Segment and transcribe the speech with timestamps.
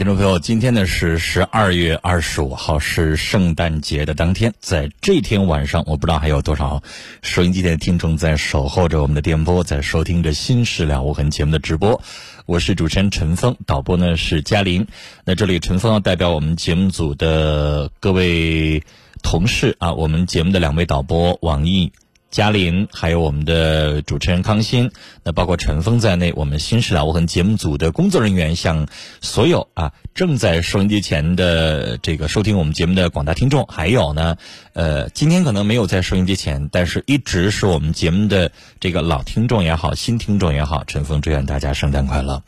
[0.00, 4.54] 听众朋友，今天呢是十二月二十五号，是圣诞节的当天。
[4.58, 6.82] 在这天晚上，我不知道还有多少
[7.20, 12.00] 收音机的听众在守候着我们的电波，在收听着《新事了无痕》节目的直播。
[12.46, 14.86] 我是主持人陈峰，导播呢是嘉玲。
[15.26, 18.82] 那这里陈峰要代表我们节目组的各位
[19.22, 21.92] 同事啊，我们节目的两位导播王毅。
[22.30, 24.92] 嘉玲，还有我们的主持人康欣，
[25.24, 28.86] 那包括陈峰在内，我们新时了无痕节目组的工作人员，向
[29.20, 34.36] 所有啊正在收音机前的这个收听我们节目的广大听众，还有呢，
[34.74, 42.44] 呃，今天可能没有在收音机前，但是一直是我们节目的这个老听众也好，新听众也好，陈峰祝愿大家圣诞快乐。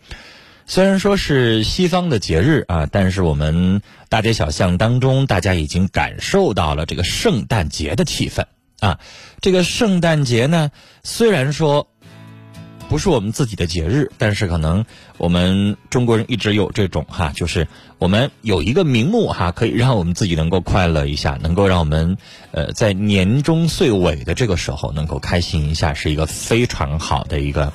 [0.65, 8.45] 虽然说是西方的节日啊，但是我们大街小巷当中，大家已经感受到了这个圣诞节的气氛。
[8.83, 8.99] 啊，
[9.41, 10.73] 这个圣诞节呢，
[11.05, 11.87] 虽然说
[12.89, 14.85] 不是我们自己的节日，但是可能
[15.19, 22.17] 我们中国人一直有这种哈，就是我们有一个名目哈，可以让我们自己能够快乐一下，能够让我们
[22.51, 27.73] 呃在年终岁尾的这个时候能够开心一下，是一个非常好的一个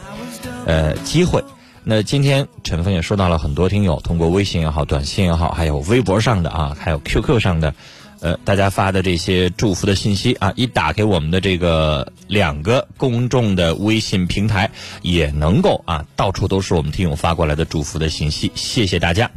[0.66, 1.42] 呃机会。
[1.86, 7.74] 那今天陈峰也收到了很多听友通过微信也好、短信也好，还有微博上的啊，还有 QQ 上的。
[8.20, 14.70] 呃，大家发的这些祝福的信息啊，一打开我们的这个两个公众的微信平台，
[15.02, 19.30] 也能够啊，到处都是我们听友发过来的祝福的信息，谢谢大家。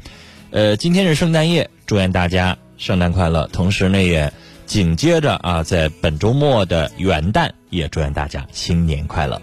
[0.50, 3.46] 呃，今天是圣诞夜，祝愿大家圣诞快乐。
[3.52, 4.32] 同时呢，也
[4.66, 9.40] 紧接着啊，在本周末的元旦，也祝愿大家新年快乐。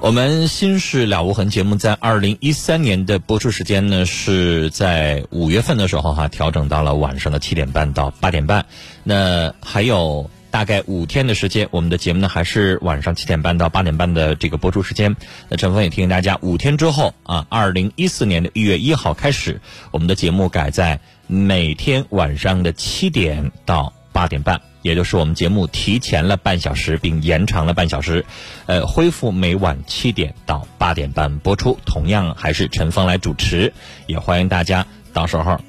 [0.00, 8.64] 我们《心事了无痕》节目在二零一三年的播出时间呢，是在五月份的时候哈，调整到了晚上的七点半到八点半。
[9.02, 15.14] 那还有大概五天的时间，我们的节目呢还是晚上七点半到八点半的这个播出时间。
[15.48, 19.60] 那陈峰也提醒大家，五天之后啊，二零一四年的一月一号开始，
[19.90, 24.60] 我们的节目改在每天晚上的七点到八点半。
[24.82, 28.24] 也就是我们节目提前了半小时，并延长了半小时，
[28.66, 33.72] 呃，恢复每晚七点到八点半播出，同样还是陈峰来主持，
[34.08, 35.60] 也欢迎大家到时候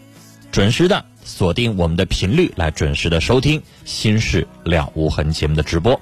[0.51, 5.99] 准时的锁定我们的频率，来准时的收听《心事了无痕》节目的直播。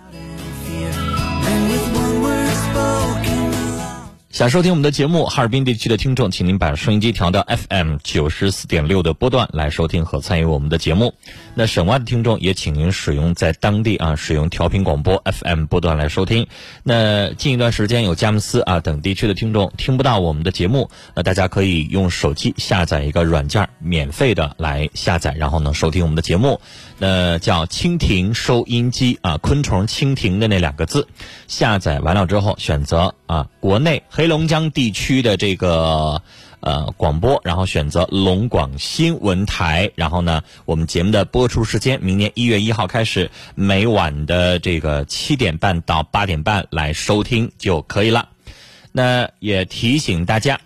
[4.37, 11.15] 想收听我们的节目，哈尔滨地区的听众，请您把收音机调到 FM 九十四点六的波段来收听和参与我们的节目。
[11.55, 16.45] 那省外的听众也请您使用在当地啊使用调频广播 FM 波段来收听。
[16.83, 26.61] 那近一段时间有佳木斯啊等地区的听众听不到我们的节目，那大家可以用手机下载一个软件，免费的来下载，然后呢收听我们的节目。
[26.99, 31.07] 那叫蜻蜓收音机啊，昆虫蜻蜓的那两个字，
[31.47, 36.21] 下载完了之后选择啊国内黑龙江地区的这个
[36.59, 48.29] 呃广播，然后选择龙广新闻台，然后呢我们节目的播出时间明年一月一号开始，每晚的这个七点半到八点半来收听就可以了。
[48.91, 50.59] 那也提醒大家。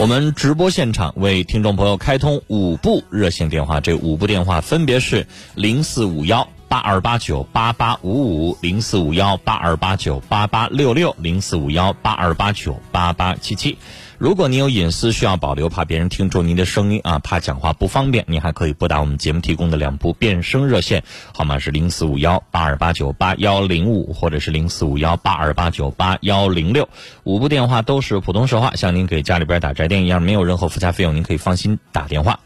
[0.00, 13.76] 我们直播现场为听众朋友开通五部热线电话，这五部电话分别是零四五幺八二八九八八五五、零四五幺八二八九八八六六、零四五幺八二八九八八七七。
[14.20, 21.02] 如果您有隐私需要保留，怕别人听出您的声音啊，怕讲话不方便，您还可以拨打我们节目提供的两部变声热线，
[21.32, 26.86] 号码是零四五幺八二八九八幺零五，或者是零四五幺八二八九八幺零六。
[27.24, 32.38] 五部电话都是普通说话，像您给家里边打宅电一样，没有任何附加费用，您可以放心打电话。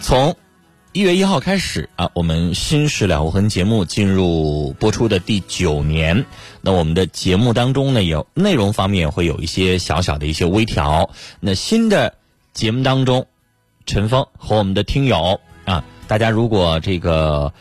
[0.00, 0.34] 从
[0.96, 6.24] 一月一号开始啊，我们《新事了无痕》节目进入播出的第九年。
[6.62, 11.10] 那我们的节目当中呢，有内容方面会有一些小小的一些微调。
[11.38, 12.14] 那新的
[12.54, 13.26] 节目当中，
[13.84, 17.52] 陈峰和我们的听友啊，大家如果这个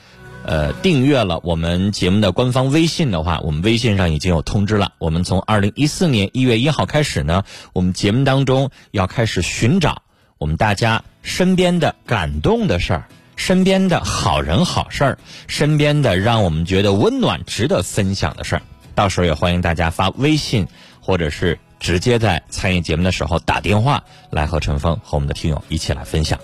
[0.45, 4.93] 呃订阅了我们节目的官方微信的话，我们微信上已经有通知了。
[4.97, 7.43] 我们从二零一四年一月一号开始呢，
[7.73, 10.03] 我们节目当中要开始寻找
[10.37, 13.09] 我们大家身边的感动的事儿。
[13.35, 15.17] 身边的好人好事儿，
[15.47, 18.61] 身边的让我们觉得温暖、值得分享的事儿，
[18.93, 20.67] 到时候也欢迎大家发微信，
[21.01, 26.39] 或者是直接在参与节目的时候打电话来和陈峰和我们的听友一起来分享。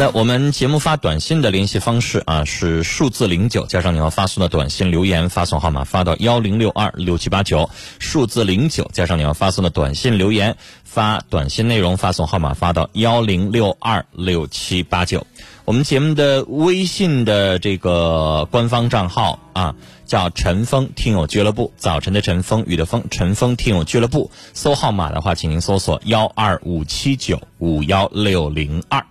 [0.00, 7.68] 那我们节目发短信的联系方式啊是数字零九加上你要发送的短信留言发送号码发到幺零六二六七八九，
[7.98, 15.26] 数字零九加上你要发送的短信留言发短信内容发送号码发到幺零六二六七八九。
[15.66, 19.74] 我们节目的微信的这个官方账号啊
[20.06, 24.30] 叫陈峰听友俱乐部，早晨的晨风雨的风，陈峰听友俱乐部。
[24.54, 29.04] 搜号码的话，请您搜索幺二五七九五幺六零二。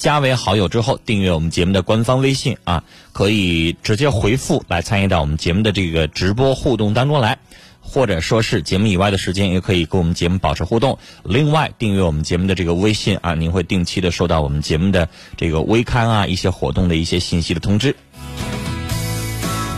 [0.00, 7.36] 加为好友之后，订阅我们节目的官方微信啊，可以直接回复来参与到我们节目的这个直播互动当中来，
[7.82, 10.98] 或者说是节目以外的时间，也可以跟我们节目保持互动。
[11.22, 15.06] 另外，订阅我们节目的这个微信啊，您会定期的收到我们节目的
[15.36, 17.94] 这个微刊啊，一些活动的一些信息的通知。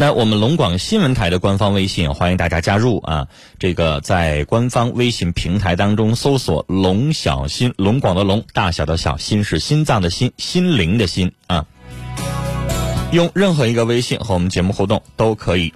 [0.03, 3.29] 那我们龙广新闻台的官方微信，欢迎大家加入啊！
[3.61, 11.67] 这个在官方微信平台当中搜索“龙小新”，龙广的龙，大小的小，心是心脏的心，心灵的心啊！
[13.13, 15.73] 用任何一个微信和我们节目互动都可以。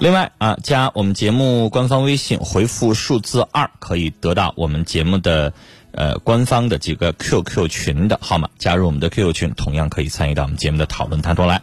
[0.00, 5.54] 另外啊，加我们节目官方微信，回复数字二，可以得到我们节目的。
[5.96, 11.62] 呃，官方的几个 QQ 群的号码，加入我们的 QQ 群，同样可以参与到我们节目的讨论当中来。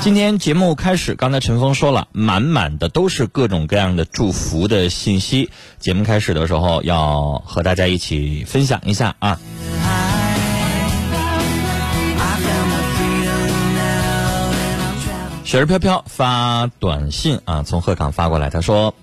[0.00, 5.50] 今天节目开始，刚才陈峰说了，满满的都是各种各样的祝福的信息。
[5.78, 9.38] 节目开始的时候，要和大家一起分享一下啊。
[15.44, 18.94] 雪儿飘飘发短信啊，从鹤岗发过来，他说。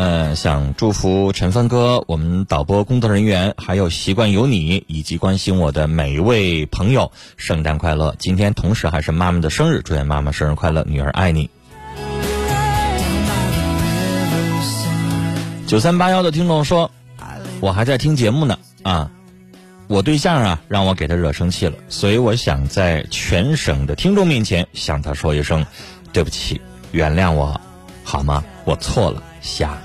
[0.00, 8.14] 呃，想祝福陈峰哥，我们导播工作人员，还有习惯有你以及关心我的每一位朋友，圣诞快乐！
[8.18, 11.50] 今天同时还是妈妈的生日，祝愿妈妈生日快乐，女儿爱你。
[15.66, 16.90] 九三八幺的听众说，
[17.60, 19.10] 我还在听节目呢啊，
[19.86, 25.62] 我对象啊让我给他惹生气了，所以我想在全省的听众面前向他说一声
[26.10, 26.58] 对不起，
[26.90, 27.60] 原谅我
[28.02, 28.42] 好吗？
[28.64, 29.76] 我错了，下。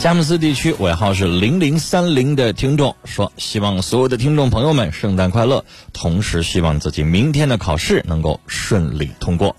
[0.00, 9.54] 佳木斯地区尾号是零零三零的听众说：“希望所有的听众朋友们圣诞快乐，同时希望自己明天的考试能够顺利通过。”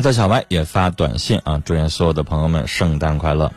[0.00, 3.52] 在小歪也发短信啊，祝愿所有的朋友们圣诞快乐。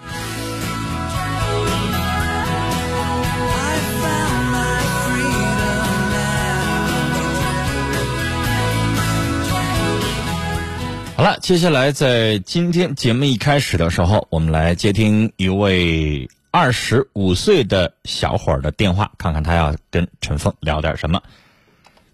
[11.16, 21.22] 好了，接下来在今天节目一开始的时候，我们来接听一位二十五岁的小伙儿的电话，看看他要跟陈峰聊点什么。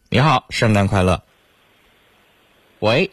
[0.10, 1.24] 你好，圣诞快乐。
[2.80, 3.10] 喂。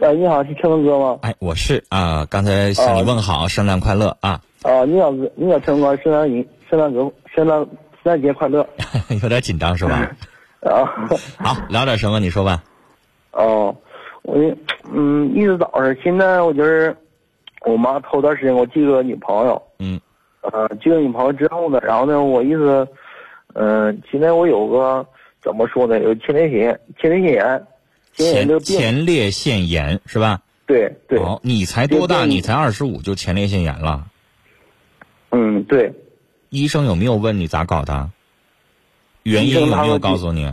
[0.00, 1.18] 哎，你好，是陈文哥吗？
[1.22, 4.40] 哎，我是啊，刚才向你问好，圣诞快乐啊！
[4.62, 6.98] 啊，你好，哥，你好，陈哥，圣诞节，圣诞节，
[7.34, 7.68] 圣诞圣
[8.04, 8.64] 诞节快乐！
[9.22, 10.10] 有点紧张是吧？
[10.60, 10.86] 啊
[11.38, 12.20] 好，聊点什么？
[12.20, 12.62] 你说吧。
[13.32, 13.74] 哦，
[14.22, 14.36] 我
[14.92, 16.96] 嗯，一直早上，现在我就是
[17.66, 19.60] 我妈头段时间给我介个女朋友。
[19.80, 20.00] 嗯。
[20.42, 22.86] 呃，介个女朋友之后呢，然后呢，我意思，
[23.54, 25.04] 嗯，现在我有个
[25.42, 25.98] 怎么说呢？
[25.98, 27.66] 有前列腺炎，前列腺炎，
[28.14, 30.40] 前前列腺炎是吧？
[30.66, 32.26] 对对，好，你才多大？
[32.26, 34.06] 你才二十五就前列腺炎了？
[35.30, 35.92] 嗯对，
[36.50, 38.10] 医生有没有问你咋搞的？
[39.22, 40.50] 原因有没有告诉你？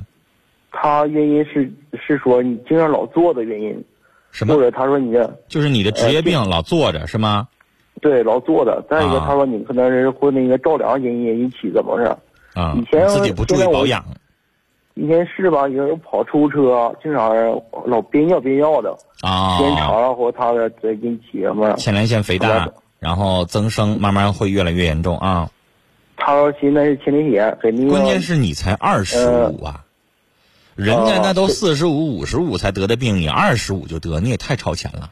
[0.71, 1.71] 他原因是
[2.05, 3.83] 是说你经常老坐的原因，
[4.31, 4.53] 什么？
[4.53, 7.47] 或者他说你这就是你的职业病老坐着是吗？
[8.01, 12.17] 对老坐的，再一个啊他说你可能是或那个着凉原因引起怎么回事？
[12.53, 14.05] 啊，以前自己不注意保养
[14.95, 17.35] 以前是吧，有跑出租车，经常
[17.85, 19.57] 老憋尿憋尿的，啊？
[19.57, 21.73] 时间长了或他的再引起什么？
[21.73, 25.49] 前列腺肥大，然后增生，慢慢会越来越严重啊。
[26.15, 29.83] 他说现在是前列腺肯定关键是你才二十五啊，
[30.75, 35.11] 人家那都四十五、五十五才得的病，你二十五就得，你也太超前了。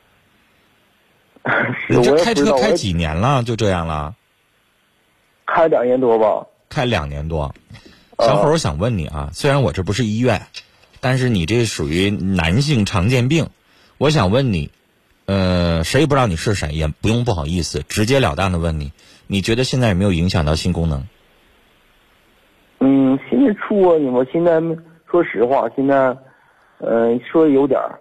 [1.44, 3.44] 我你这开车开几年了？
[3.44, 4.16] 就这样了？
[5.46, 6.48] 开两年多吧。
[6.70, 7.54] 开两年多。
[8.26, 10.48] 小伙儿，我想问你啊，虽然我这不是医院，
[11.02, 13.50] 但是你这属于男性常见病，
[13.98, 14.72] 我想问你，
[15.26, 18.92] 呃，谁也不知道你是谁，也不用不好意思，直截了当的问你，
[19.28, 21.06] 你觉得现在有没有影响到性功能？
[22.80, 24.60] 嗯，现在出啊，你们现在
[25.10, 26.18] 说实话，现在，
[26.80, 28.00] 嗯、说有点儿，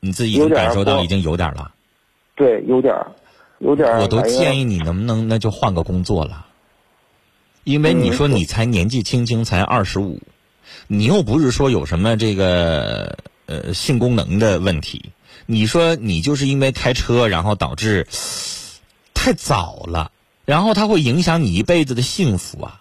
[0.00, 1.72] 你自己已经感受到已经有点儿了。
[2.36, 3.12] 对，有点儿，
[3.58, 4.00] 有点儿。
[4.00, 6.46] 我都建，议你能不能那就换个工作了，
[7.64, 10.20] 因为你说嗯你才年纪轻轻，才二十五，
[10.86, 15.10] 你又不是说有什么这个呃性功能的问题，
[15.46, 18.06] 你说你就是因为开车然后导致
[19.14, 20.12] 太早了，
[20.44, 22.80] 然后它会影响你一辈子的幸福啊。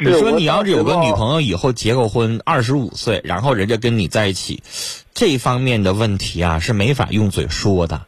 [0.00, 4.62] 你说你要是有个女朋友，以后结个婚，二十五岁，然后人家跟你在一起，
[5.12, 8.06] 这方面的问题啊是没法用嘴说的，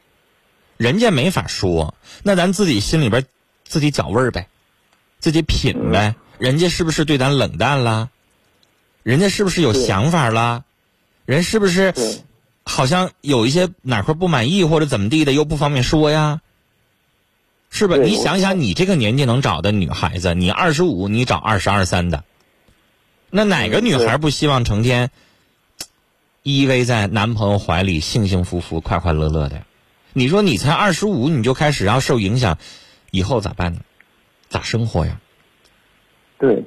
[0.76, 3.26] 人家没法说，那咱自己心里边
[3.64, 4.46] 自己找味儿呗，
[5.20, 8.10] 自己品呗，人家是不是对咱冷淡了？
[9.02, 10.64] 人家是不是有想法啦？
[11.26, 11.94] 人是不是
[12.64, 16.40] 好像有一些哪块不满意或者怎么地的，又不方便说呀？
[17.70, 17.96] 是吧？
[17.96, 22.24] 你想想，你这个年纪能找的女孩子，你二十五，你找二十二三的，
[23.30, 25.10] 那哪个女孩不希望成天
[26.42, 29.62] 依偎在男朋友怀里，幸幸福福、快快乐乐的？
[30.12, 32.58] 你说你才二十五，你就开始要受影响，
[33.12, 33.80] 以后咋办呢？
[34.50, 35.18] 咋生活呀？
[36.38, 36.62] 对，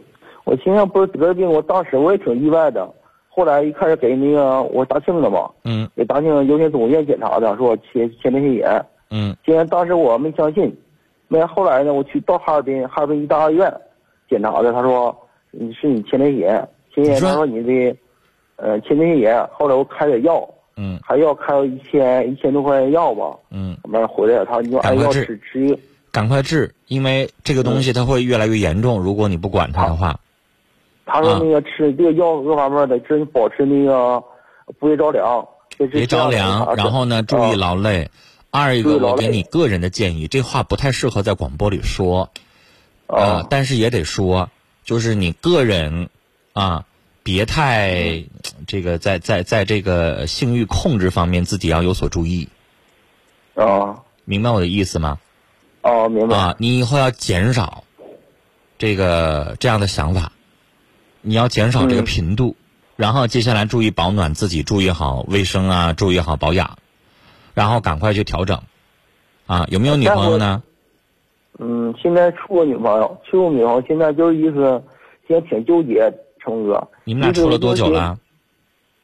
[0.45, 2.91] 我现在不是得了病，我当时我也挺意外的。
[3.27, 5.89] 后来一开始给那个我大庆的嘛，嗯。
[5.95, 8.85] 给大庆优先总医院检查的，说我前前列腺炎。
[9.09, 9.35] 嗯。
[9.45, 10.73] 既然当时我没相信，
[11.27, 13.73] 那后来呢，我去到哈尔滨哈尔滨医大二院
[14.29, 15.15] 检查的，他说
[15.51, 17.29] 你是你前列腺炎，前列腺你说。
[17.29, 17.97] 他说你的
[18.55, 20.47] 呃前列腺炎，后来我开点药，
[20.77, 20.97] 嗯。
[21.03, 25.79] 还要开了一千一千多块钱药吧，嗯，完了回来他你就按药吃吃一个，
[26.13, 30.21] 赶快治，因为这个东西它会越来越严重，如果你不管它的话。
[31.05, 31.39] 他说啊。
[31.43, 34.23] 那个吃这个药各方面的，真保持那个
[34.79, 38.11] 不会着凉，别别着凉，然后呢，注意劳累。
[38.51, 42.29] 二一个，我给你个人的建议，这话不太适合在广播里说，
[43.07, 44.51] 呃啊，但是也得说，
[44.83, 46.09] 就是你个人
[46.53, 46.85] 啊，
[47.23, 48.25] 别太
[48.67, 52.47] 这个在在在这个性欲控制方面自己要有所注意，
[53.55, 55.17] 啊明白我的意思吗？
[55.83, 57.83] 啊，明白啊，你以后要减少
[58.79, 60.31] 这个这样的想法，
[61.21, 62.55] 你要减少这个嗯频度，
[62.95, 66.77] 然后接下来注意保暖，自己注意好卫生啊，注意好保养，
[67.53, 68.61] 然后赶快去调整。
[69.45, 70.63] 啊，有没有女朋友呢？
[71.59, 74.81] 嗯，现在处个女朋友，处过女朋友，现在就是意思，
[75.27, 76.87] 现在挺纠结，成哥。
[77.03, 78.17] 你们俩处了多久了？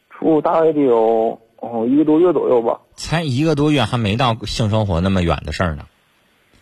[0.10, 2.80] 处大概得有哦一个多月左右吧。
[2.96, 5.86] 才一个多月，还没到性生活那么远的事儿呢。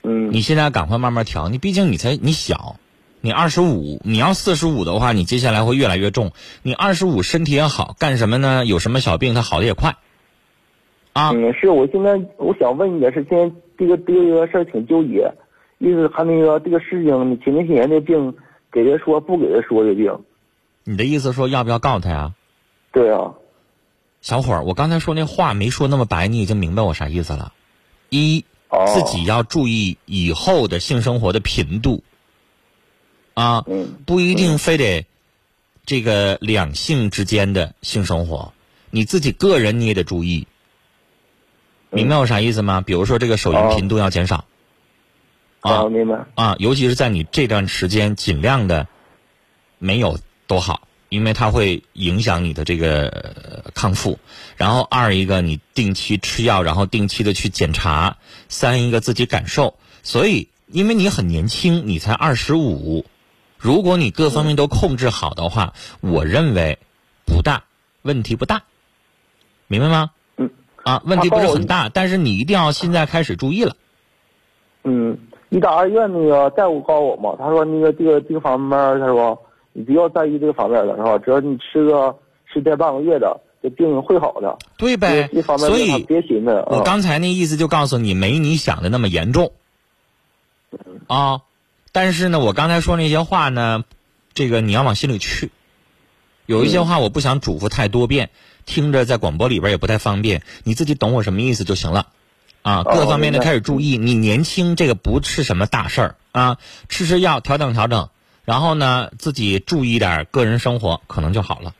[0.10, 2.78] 嗯，你现在赶快慢慢调，你毕竟你才你小，
[3.20, 6.32] 你二十五，你要四十五的话，你接下来会越来越重。
[6.64, 8.66] 你二十五身体也好，干什么呢？
[8.66, 9.98] 有什么小病，它好的也快。
[11.12, 15.34] 啊，嗯，是我现在我想问你的是，现在这个这个事儿挺纠结，
[15.78, 18.34] 意思他那个这个事情，你前列腺炎这病，
[18.72, 20.20] 给他说不给他说这病，
[20.86, 22.34] 你的意思说要不要告他呀？
[22.94, 23.34] 对啊，
[24.22, 27.52] 小伙儿，我刚才说那话没说那么白，你已经明白我啥意思了。
[28.10, 32.04] 一，哦，自己要注意以后的性生活的频度。
[33.34, 35.06] 啊，嗯不一定非得
[35.86, 38.54] 这个两性之间的性生活，
[38.90, 40.48] 你自己个人你也得注意。
[41.90, 42.82] 明白我啥意思吗？
[42.82, 44.46] 比如说这个手淫哦频度要减少。
[45.62, 48.88] 啊啊，明白，啊，尤其是在你这段时间，尽量的
[49.80, 54.20] 没有多好，因为它会影响你的这个、呃康复。
[54.56, 58.18] 然后二一个，你定期吃药，然后定期的去检查。
[58.50, 59.76] 三一个自己感受。
[60.04, 63.06] 所以，因为你很年轻，你才二十五，
[63.58, 66.80] 如果你各方面都控制好的话，我认为
[67.26, 67.64] 不大
[68.02, 68.64] 问题不大，
[69.68, 70.12] 明白吗？
[70.38, 70.50] 嗯。
[70.84, 73.76] 啊，问题不是很大，但是你一定要现在开始注意了。
[74.86, 75.18] 嗯，
[75.50, 79.38] 你大二院那个大夫告诉我嘛，他说那个这个这个方面，他说
[79.77, 81.19] 你不要在意这个方面了，是吧？
[81.19, 82.17] 只要你吃个
[82.51, 84.57] 十天半个月的，这病会好的。
[84.75, 86.50] 对呗，这方面所以别寻思。
[86.65, 89.51] 我刚才那意思就告诉你，没你想的那么严重。
[91.05, 91.41] 啊，
[91.91, 93.84] 但是呢，我刚才说那些话呢，
[94.34, 95.51] 这个你要往心里去。
[96.48, 98.31] 有一些话我不想嘱咐太多遍，
[98.65, 102.07] 听着在广播里边也不太方便，你自己懂我什么意思就行了。
[102.63, 104.00] 啊，各方面的开始注意。
[104.00, 106.57] 你年轻，这个不是什么大事儿啊，
[106.89, 108.10] 吃吃药调整调整，
[108.48, 111.74] 然后呢自己注意点个人生活，可能就好了。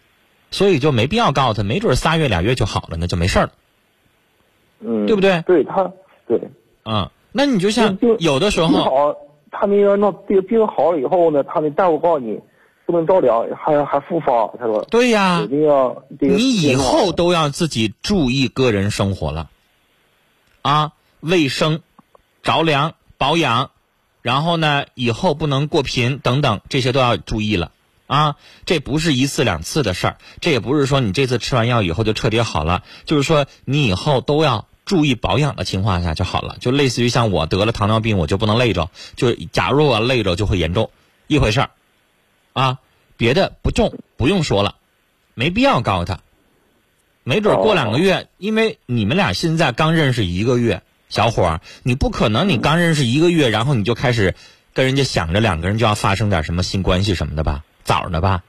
[0.52, 3.52] 所以就没必要告诉他，没准仨月俩月就好了，那就没事儿了。
[4.82, 5.42] 嗯，对不对？
[5.48, 5.90] 对他，
[6.28, 6.40] 对。
[6.84, 9.16] 嗯，那你就像有的时候，好，
[9.50, 12.40] 他们要那病病好了以后呢，他们大夫告诉你。
[12.86, 14.82] 不能着凉，还还复发，他说。
[14.90, 19.50] 对呀，你以后都要自己注意个人生活了，
[20.62, 21.82] 啊，卫生、
[22.44, 23.72] 着凉、保养，
[24.28, 27.72] 然后呢，以后不能过频等等，这些都要注意了
[28.08, 28.36] 啊。
[28.66, 36.58] 这不是一次两次的事儿，这也不是说你这次吃完药以后就彻底好了，就是说你以后都要注意保养的情况下就好了。
[36.60, 40.92] 就类似于像我得了糖尿病，我就不能累着，就假如我累着就会严重，
[41.28, 41.70] 一回事儿。
[42.52, 42.80] 啊，
[43.16, 44.76] 别的不重，不用说了，
[45.36, 46.20] 没必要告诉他。
[47.24, 54.36] 没准过两个月，因为你们俩现在刚认识一个月，小伙儿，你不可能你刚认识一个月，然后你就开始
[54.74, 57.64] 跟人家想着两个人就要发生点什么性关系什么的吧？
[57.84, 58.44] 早呢吧？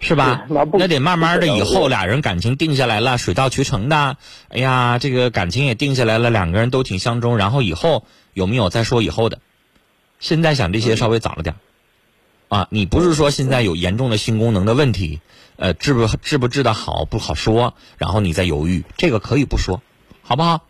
[0.00, 0.46] 是吧？
[0.48, 4.16] 那得慢慢的，以后俩人感情定下来了，水到渠成的。
[4.48, 9.40] 哎呀，这个感情也定下来了，两个人都挺相中，然后以后有没有再说以后的？
[10.20, 11.56] 现在想这些稍微早了点。
[12.46, 15.20] 啊，你不是说现在有严重的性功能的问题，
[15.56, 19.82] 呃，治不治不治的好不好说，然后你再犹豫，这个可以不说，
[20.22, 20.64] 好不好？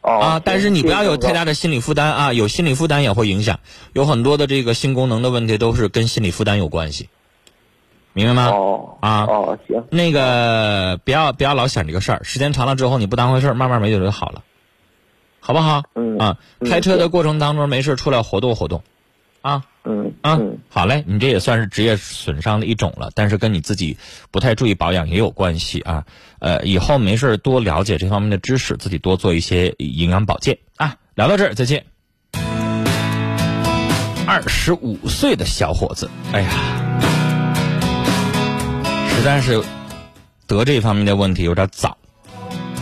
[0.00, 3.60] 啊，但是你不要有太大的心理负担啊，有心理负担也会影响，
[3.92, 7.08] 有很多的这个性功能的问题都是跟心理负担有关系，
[8.12, 8.46] 明白吗？
[8.48, 14.42] 哦，啊，哦，行，那个不要不要老想这个事儿，时间长了之后你不当回事儿，慢慢没准就好了，
[15.40, 15.82] 好不好？
[15.94, 18.82] 嗯，啊，开车的过程当中没事出来活动活动，
[19.42, 19.64] 啊。
[19.82, 20.38] 嗯啊，
[20.68, 23.96] 好嘞，你这也算是职业损伤的一种了，但是跟你自己
[24.30, 26.04] 不太注意保养也有关系啊。
[26.38, 30.96] 呃，以后没事多了解这方面的知识，自己多做一些营养保健啊。
[31.14, 31.84] 聊到这儿，再见。
[34.26, 36.50] 二十五岁的小伙子，哎呀，
[39.08, 39.62] 实在是
[40.46, 41.96] 得这方面的问题有点早。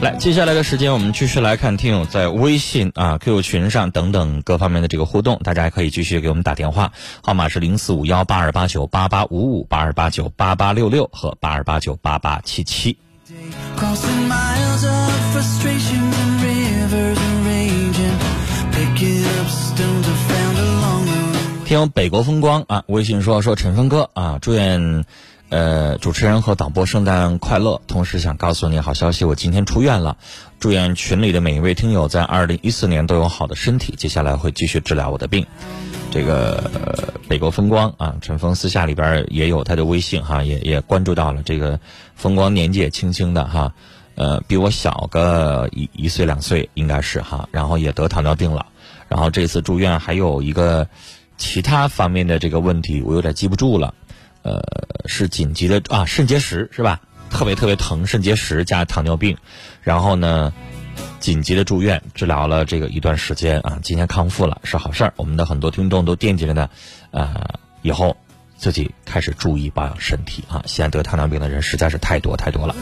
[0.00, 12.96] 来，接下来的时间，我们继续来看听友在微信啊、QQ 群上等等各方面的这个互动，大家还可以继续给我们打电话，号码是零四五幺八二八九八八五五、八二八九八八六六和八二八九八八七七。
[21.64, 25.04] 听友北国风光啊，微信说说陈峰哥啊，祝愿。
[25.50, 27.80] 呃，主持人和导播，圣诞快乐！
[27.87, 30.18] 同时想告诉你好消息，我今天出院了。
[30.61, 35.46] 祝愿群里的每一位听友在二零一四年都有好的身体，接下来会继续治疗我的病。
[36.11, 36.70] 这个
[37.28, 41.42] 北国风光啊，陈峰私下里边也有他的微信哈，也也关注到了。
[41.42, 41.80] 这个
[42.14, 43.72] 风光年纪也轻轻的哈，
[44.16, 48.66] 呃，比我小个一一岁两岁应该是哈，然后也得糖尿病了，
[49.08, 50.88] 然后这次住院还有一个
[51.38, 53.94] 其他方面的这个问题，我有点记不住了。
[54.42, 54.62] 呃，
[55.07, 57.01] 是紧急的啊，肾结石是吧？
[57.31, 59.37] 特别特别疼，肾结石加糖尿病，
[59.83, 60.51] 然后呢，
[61.20, 65.12] 紧急的住院治疗了这个一段时间啊，今天康复了，是好事儿。
[65.16, 66.70] 我们的很多听众都惦记着呢，
[67.11, 67.35] 呃，
[67.83, 68.16] 以后
[68.57, 70.62] 自己开始注意保养身体啊。
[70.64, 72.74] 现在得糖尿病的人实在是太多太多了。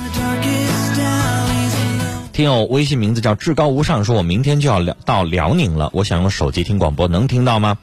[2.32, 7.76] 听友微信名字叫至高无上，说我明天就要到辽宁了，我想用手机听广播，能听到吗？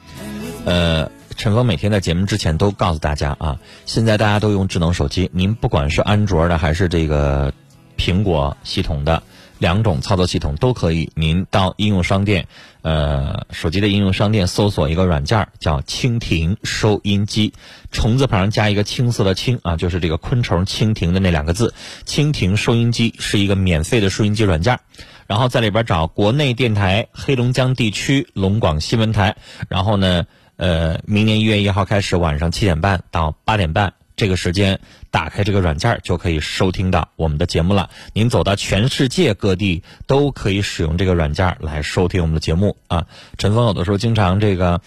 [0.64, 1.10] 呃。
[1.36, 7.52] 陈峰每天在节目之前都告诉大家啊，现在大家都用智能手机，您不管是安卓的还是这个
[7.98, 9.22] 苹果系统的
[9.58, 11.10] 两种操作系统都可以。
[11.14, 12.46] 您到应用商店，
[12.82, 17.52] 呃，手机的应用商店搜索一个软件叫蜻蜓收音机，
[17.90, 21.74] 虫字旁加一个青色的青啊，就是这个昆虫蜻蜓的那两个字。
[22.06, 24.80] 蜻蜓收音机是一个免费的收音机软件，
[25.26, 29.36] 然后在里边找国内电台黑龙江地区龙广新闻台，
[29.68, 30.24] 然后呢。
[30.56, 34.78] 呃，明年一月一号开始，晚上七点半到八点半这个时间，
[35.10, 37.90] 打开这个软件就可以收听到我们的节目了。
[38.12, 43.06] 您走到全世界各地都可以使用这个软件来收听我们的节目啊。
[43.36, 44.80] 陈峰有的时候经常这个，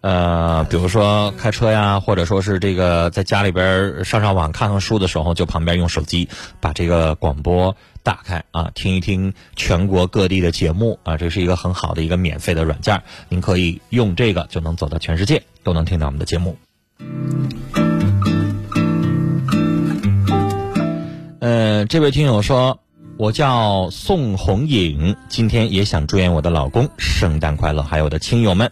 [0.00, 6.30] 呃，比如说开车呀，或者说是这个在家里边上上网、看看书的时候，就旁边用手机
[6.60, 16.56] 把这个广播打开啊，听一听全国各地的节目啊，这是一个很好的一个免费的软件，您可以用这个就能走到全世界，都能听到我们的节目。
[21.40, 22.80] 呃，这位听友说，
[23.16, 28.70] 我叫宋红颖，今天也想祝愿我的老公圣诞快乐，还有我的亲友们。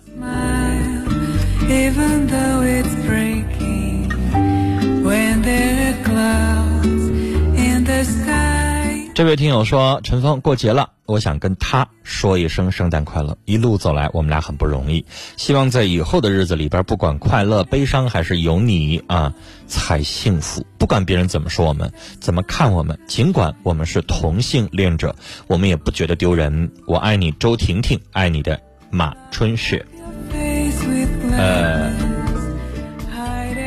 [9.19, 13.37] 这位听友说：“陈峰过节了，我想跟他说一声圣诞快乐。
[13.47, 15.05] 一路走来，我们俩很不容易，
[15.37, 19.35] 希望在以后的日子里边，不管快乐、悲伤，还是有你啊，
[19.67, 20.65] 才幸福。
[20.79, 25.17] 不管别人怎么说我们，怎么看我们，尽管我们是同性恋者，
[25.49, 26.71] 我们也不觉得丢人。
[26.87, 29.85] 我爱你，周婷婷，爱你的马春雪。
[30.33, 30.71] Hide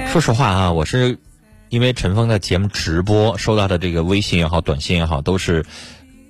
[0.14, 1.18] 说实话啊，我是
[1.72, 5.66] 因为陈峰的节目直播收到的这个微信也好、短信也好，都是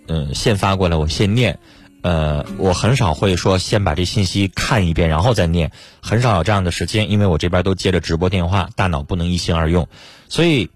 [0.07, 1.57] 嗯现发过来，我先念。
[2.03, 9.87] 呃，我很少会说先把这信息看一遍然后再念，很少有这样的时间，因为我这边都接着直播电话，大脑不能一心二用，
[10.29, 10.69] 所以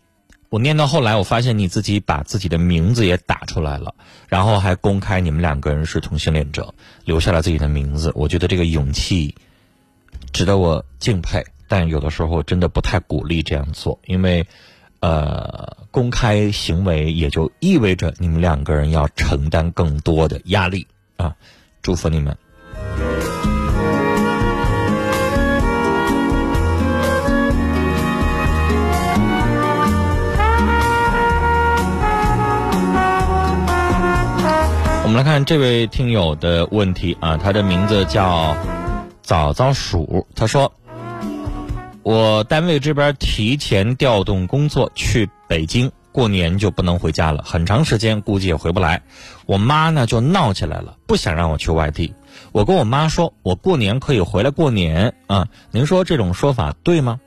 [0.49, 3.93] 我念到后来，我发现你自己把自己的名字也打出来了，
[4.27, 6.73] 然后还公开你们两个人是同性恋者，
[7.05, 9.35] 留下了自己的名字，我觉得这个勇气
[10.31, 14.45] 值得我敬佩，但有的时候真的不太鼓励这样做，因为，
[14.99, 20.85] 呃，公开行为也就意味着你们两个人要承担更多的压力
[21.17, 21.35] 啊！
[21.81, 22.35] 祝福你们。
[35.03, 38.57] 我们来看这位听友的问题啊，他的名字叫
[39.21, 40.69] 早早鼠，他说
[42.05, 49.01] ：“我单位这边提前调动工作去北京，过年就不能回家了，很长时间估计也回不来。
[49.47, 52.13] 我妈呢就闹起来了，不想让我去外地。
[52.51, 55.47] 我跟我妈说，我过年可以回来过年啊。
[55.71, 57.19] 您说这种说法对吗？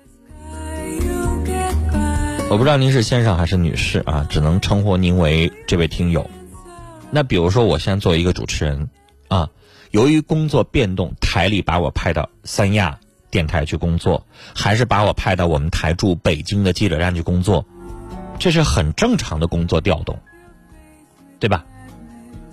[2.48, 6.30] 我不知道您是先生还是女士啊，只能称呼您为这位听友。
[7.10, 8.88] 那比如说，我先做一个主持人
[9.26, 9.50] 啊，
[9.90, 17.64] 由于工作变动，台里把我派到三亚电台去工作，还是把我派到我们台驻北京的记者站去工作，
[18.38, 20.18] 这是很正常的工作调动，
[21.38, 21.64] 对吧？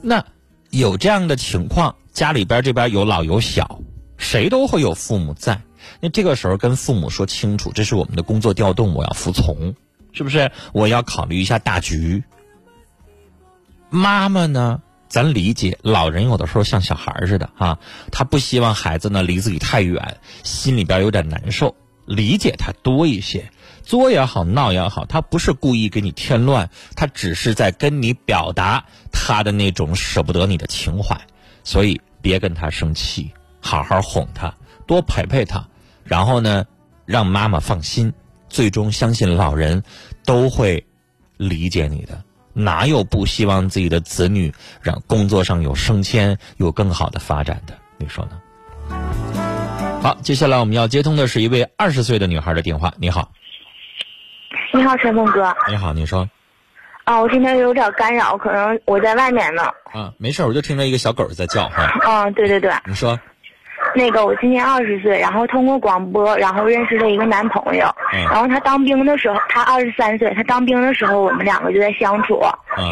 [0.02, 0.24] 那
[0.70, 3.80] 有这样的情况，家里边这边有老有小，
[4.18, 5.62] 谁都会有父母在。
[6.00, 9.74] 那这个时候跟父母说清楚，这是我们的工作调动，我要服从，
[10.12, 10.52] 是不是？
[10.74, 12.24] 我要考虑一下大局。
[13.90, 17.78] 妈妈呢，咱理解，老人有的时候像小孩似的啊、
[18.12, 23.50] 他不希望孩子呢离自己太远，心里边有点难受，理解他多一些。
[23.84, 31.16] 作也好，闹也好，他不是故意给你添乱，他只是在跟你表达他的那种舍不得你的情怀。
[31.64, 34.54] 所以别跟他生气，好好哄他，
[34.88, 35.68] 多陪陪他，
[36.04, 36.66] 然后呢，
[37.06, 38.12] 让妈妈放心，
[38.50, 39.84] 最终相信老人
[40.26, 40.84] 都会
[41.38, 42.24] 理解你的。
[42.56, 47.78] 哪有不希望自己的子女让工作上有升迁、有更好的发展的？
[47.98, 48.40] 你说呢？
[50.02, 52.94] 好，接下来我们要接通的是一位二十岁的女孩的电话。
[52.98, 53.32] 你好，
[54.74, 55.54] 你好，陈峰哥。
[55.68, 56.30] 你好，你说
[57.04, 59.64] 啊，我今天有点干扰，可能我在外面呢。
[59.92, 61.92] 啊，没事，我就听着一个小狗在叫哈。
[62.08, 63.20] 嗯，对对对，你说，
[63.96, 67.86] 那个我今年二十岁，然后通过广播，然后认识了一个男朋友。
[68.14, 72.40] 嗯然后他当兵的时候，他二十三岁，他当兵的时候，我们两个就在相处，
[72.78, 72.84] 嗯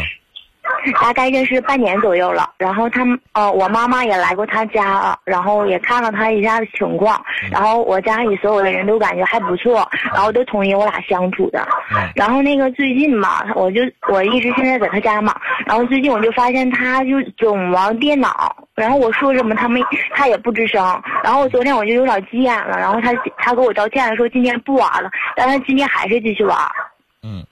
[1.01, 2.51] 大概认识半年左右了。
[2.57, 7.21] 然后他们呃，我妈妈也来过他家了，然后也看了他一下情况，
[7.51, 11.65] 然后我家里所有的人都感觉还不错，然后都同意我俩相处的。
[11.95, 12.09] 嗯。
[12.15, 19.81] 然后那个最近嘛，我就我一直现在在他家嘛，然后最近我就发现他就总玩电脑，然后我说什么他没
[20.15, 20.81] 他也不吱声，
[21.23, 26.57] 然后我昨天我就有点急眼了，然后他他给我道歉了，说今天不玩了，但他今天还是继续玩，
[27.23, 27.43] 嗯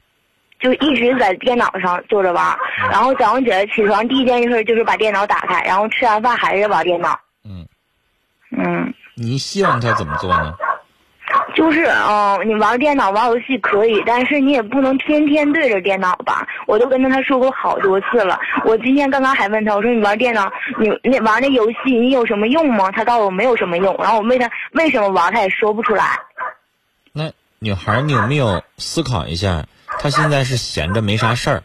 [0.61, 2.55] 就一直在电脑上坐着玩，
[2.89, 7.65] 然后早上起来起床第一件事就是把电脑打开，然后吃完饭还是玩电脑，嗯，
[8.51, 8.93] 嗯。
[9.15, 10.53] 你希望他怎么做呢？
[11.55, 16.47] 就是，嗯、你玩电脑、玩游戏可以，但是你也不能天天对着电脑吧。
[16.65, 18.39] 我都跟他说过好多次了。
[18.65, 22.89] 我今天刚刚还问他，我说你玩电脑，你那玩那游戏你有什么用吗？
[22.91, 23.95] 他告诉我没有什么用。
[23.99, 26.05] 然后我问他为什么玩，他也说不出来。
[27.13, 29.65] 那女孩，你有没有思考一下？
[30.01, 31.63] 她现在是闲着没啥事儿，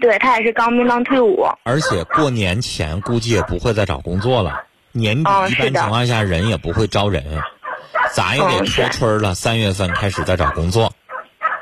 [0.00, 4.64] 对他也是刚兵刚退伍，而且过年前估计也不会再找工作了。
[4.90, 7.40] 年底一般情况下人也不会招人，
[8.12, 10.92] 咱也得嗯开春了，三月份开始再找工作，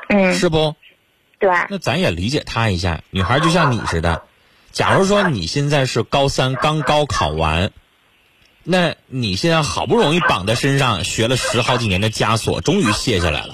[0.09, 0.73] 嗯，是不？
[1.37, 4.23] 对，那咱也理解她一下，女孩就像你似的，
[4.71, 7.69] 假如说你现在是高三刚高考完，
[8.63, 13.53] 那你现在好不容易绑在身上学了十好几年的枷锁，终于卸下来了。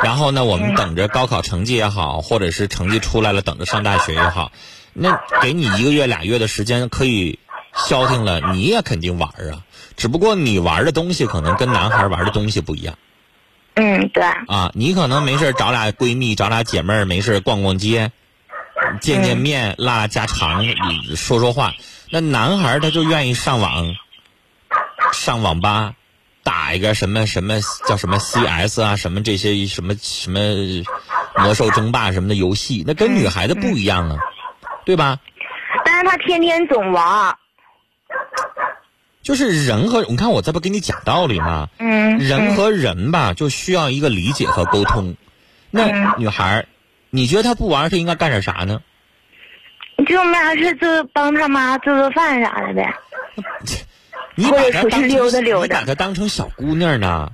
[0.04, 4.50] 然后呢，我们等着高考成绩也好，或者是成绩出来了，等着上大学也好，
[4.92, 7.38] 那给你一个月俩月的时间可以
[7.74, 9.62] 消停了，你也肯定玩儿啊。
[9.96, 12.96] 只不过你玩的东西可能跟男孩玩的东西不一样。
[13.74, 18.10] 嗯，对，啊，你可能没事儿找俩闺蜜、找俩姐妹儿，没事儿逛逛街，
[19.00, 21.74] 见见面、拉拉家常、嗯说说话。
[22.10, 23.94] 那男孩他就愿意上网，
[25.12, 25.94] 上网吧，
[26.42, 30.40] 打一个什么什么叫什么 CS 啊，什么这些什么什么
[31.36, 34.18] 魔兽争霸什么的游戏，那跟女孩子不一样啊，
[34.84, 35.18] 对吧？
[35.84, 37.36] 但是他天天总玩，
[39.22, 41.68] 就是人和你看我这不跟你讲道理吗？
[41.78, 45.16] 嗯，人和人吧，就需要一个理解和沟通。
[45.70, 46.66] 那女孩，
[47.10, 48.80] 你觉得她不玩儿，她应该干点啥呢？
[48.82, 52.94] 嗯就没啥事就帮他妈做做饭啥的呗。
[54.34, 57.30] 你把她当成溜达溜达你把她当成小姑娘呢？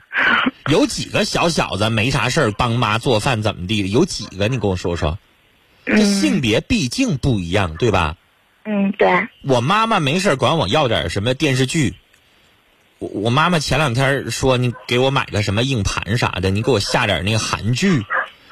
[0.70, 3.88] 有几个小小子没啥事儿帮妈做饭怎么地的？
[3.88, 4.48] 有几个？
[4.48, 5.18] 你跟我说说。
[5.84, 8.16] 这性别毕竟不一样，对吧？
[8.64, 11.94] 嗯，对，我妈妈没事儿管我要点什么电视剧。
[12.98, 18.04] 我我妈妈前两天说你给我买个什么硬盘啥的，你给我下点那个韩剧，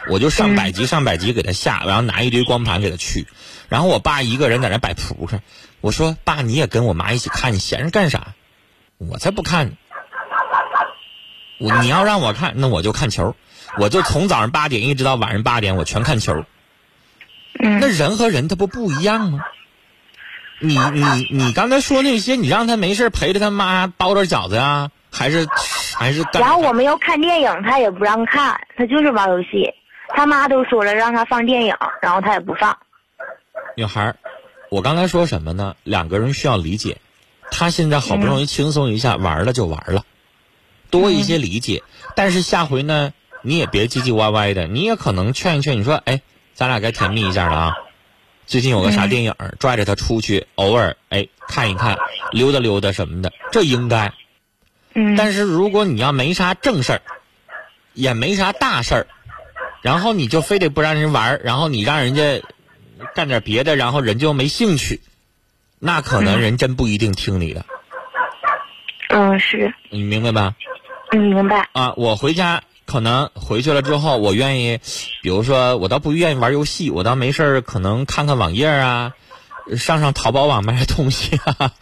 [0.08, 3.26] 我就上百集上百集给他下，然后拿一堆光盘给他去。
[3.68, 5.40] 然后我爸一个人在那摆扑克，
[5.80, 8.34] 我说爸你也跟我妈一起看，你闲着干啥？
[8.98, 9.72] 我才不看呢。
[11.58, 13.34] 我你要让我看，那我就看球，
[13.78, 16.44] 我就从早上八点一直到晚上八点，我全看球。
[17.58, 19.38] 嗯那人和人他不不一样吗？
[20.60, 25.46] 你你你刚才说那些，你让他没事陪着他妈包点饺子呀，还是
[25.96, 26.42] 还是干？
[26.42, 29.72] 然后我们要看电影，他也不让看，他就是玩游戏。
[30.08, 32.76] 他妈都说了让他放电影，然后他也不放。
[33.76, 34.16] 女孩儿，
[34.70, 35.76] 我刚才说什么呢？
[35.82, 36.98] 两个人需要理解。
[37.50, 40.04] 他现在好不容易轻松一下，玩了就玩了，
[40.90, 41.82] 多一些理解。
[42.16, 43.12] 但是下回呢，
[43.42, 46.20] 你也别唧唧歪歪的，你也可能劝一劝，你说，哎，
[46.54, 47.74] 咱俩该甜蜜一下了啊。
[48.46, 51.96] 最近有个啥电影儿，拽着他出去，偶尔哎看一看，
[52.32, 54.12] 溜达溜达什么的，这应该。
[54.94, 57.02] 嗯，但是如果你要没啥正事儿，
[57.92, 59.06] 也没啥大事儿，
[59.84, 62.40] 然后你就非得不让人玩儿，然后你让人家
[63.14, 65.02] 干点别的，然后人就没兴趣，
[65.78, 67.66] 那可能人真不一定听你的，
[69.10, 70.54] 嗯是，你明白吧？
[71.12, 71.68] 嗯明白。
[71.72, 74.80] 啊，我回家可能回去了之后，我愿意，
[75.22, 79.12] 比如说我倒不愿意玩游戏，我倒没事儿可能看看网页啊，
[79.76, 81.72] 上上淘宝网买点东西啊。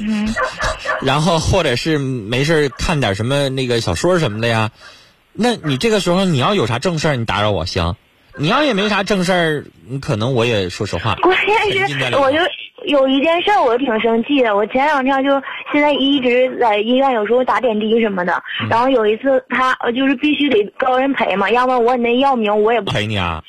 [0.00, 0.34] 嗯
[1.02, 4.70] 然后或者是没事儿看点什么那个小说什么的呀，
[5.34, 7.94] 那你这个时候你要有啥正事儿，你打扰我行；
[8.36, 11.14] 你要也没啥正事儿，你可能我也说实话。
[11.16, 11.36] 关
[11.70, 12.38] 键是我就
[12.86, 14.54] 有一件事儿，我挺生气的。
[14.56, 15.30] 我前两天就
[15.72, 18.32] 现在一直在医院，有时候打点滴什么的。
[18.62, 22.90] 嗯然后有一次他呃就是必须得高人陪嘛，要不然我那药名我也不。
[22.92, 23.42] 陪你啊，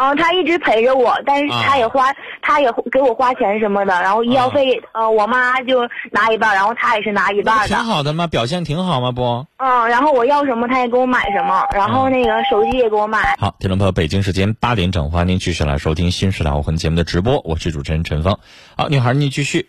[0.00, 2.06] 啊，他一直陪着我，但是啊他也花，
[2.40, 3.92] 他也给我花钱什么的。
[4.00, 7.76] 然后医药费，呃，我妈就拿一半，然后他也是拿一半的挺。
[7.84, 8.26] 好的嘛？
[8.26, 9.12] 表现挺好吗？
[9.12, 9.46] 不。
[9.58, 13.36] 嗯，然后我要什么他也给我买什么，然后嗯那个手机也给我买。
[13.38, 18.38] 好，听众朋友，北京时间八点整，欢迎您继续来收听《新时代我魂》节目的直播，我是主持人陈峰。
[18.78, 19.68] 好，女孩，你继续。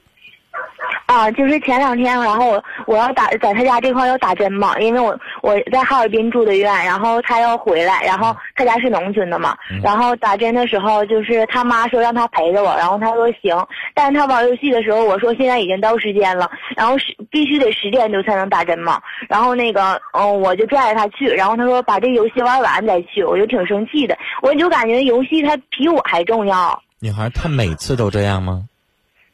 [1.12, 28.64] 啊，就是前两天，然后我我要打在他家这块要打针嘛，因为我我在哈尔滨住的院，然后他要回来，然后他家是农村的嘛，然后打针的时候就是他妈说让他陪着我，然后他说行，但是他玩游戏的时候我说现在已经到时间了，然后是必须得十点多才能打针嘛，然后那个嗯我就拽着他去，然后他说把这游戏玩完再去，我就挺生气的，我就感觉游戏它比我还重要，女孩，她每次都这样吗？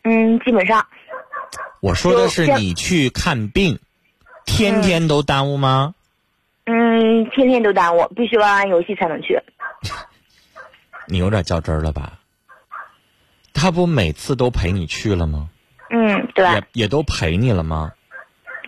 [0.04, 0.84] 嗯，基本上。
[1.80, 3.80] 我说的是你去看病，
[4.46, 5.94] 天天都耽误吗？
[6.66, 9.40] 嗯，天天都耽误，必须玩完游戏才能去。
[11.08, 12.14] 你有点较真儿了吧？
[13.54, 15.50] 他不每次都陪你去了吗？
[15.90, 17.92] 嗯，对也也都陪你了吗？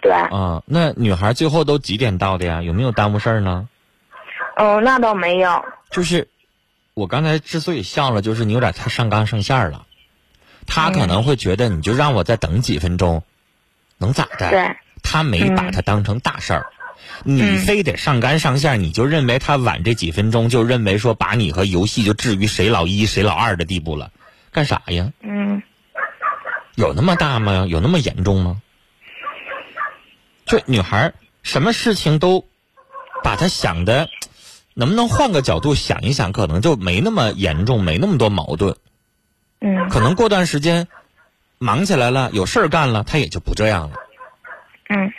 [0.02, 2.62] 对，啊，那女孩最后都几点到的呀？
[2.62, 3.68] 有没有耽误事儿呢？
[4.56, 5.66] 嗯，那倒没有。
[5.92, 6.30] 就是
[6.94, 9.86] 我刚才之所以笑了，就是你有点太上纲上线了。
[10.70, 13.24] 他可能会觉得你就让我再等几分钟，
[13.98, 14.50] 能咋的？
[14.50, 16.68] 对，他没把它当成大事儿。
[17.24, 24.12] 你非得上纲上线，你就认为他晚这几分钟，就认为说把你和游戏就置于谁老一谁老二的地步了，
[24.52, 25.12] 干啥呀？
[25.22, 25.64] 嗯
[26.76, 27.66] 有那么大吗？
[27.68, 28.62] 有那么严重吗？
[30.46, 32.48] 就女孩儿什么事情都
[33.24, 34.10] 把她想的，
[34.76, 38.78] 能不能换个角度想一想，可能就没那么严重，没那么多矛盾。
[39.62, 40.88] 嗯可能过段时间
[41.58, 43.96] 忙起来了，有事儿干了，他也就不这样了。
[44.90, 45.12] 嗯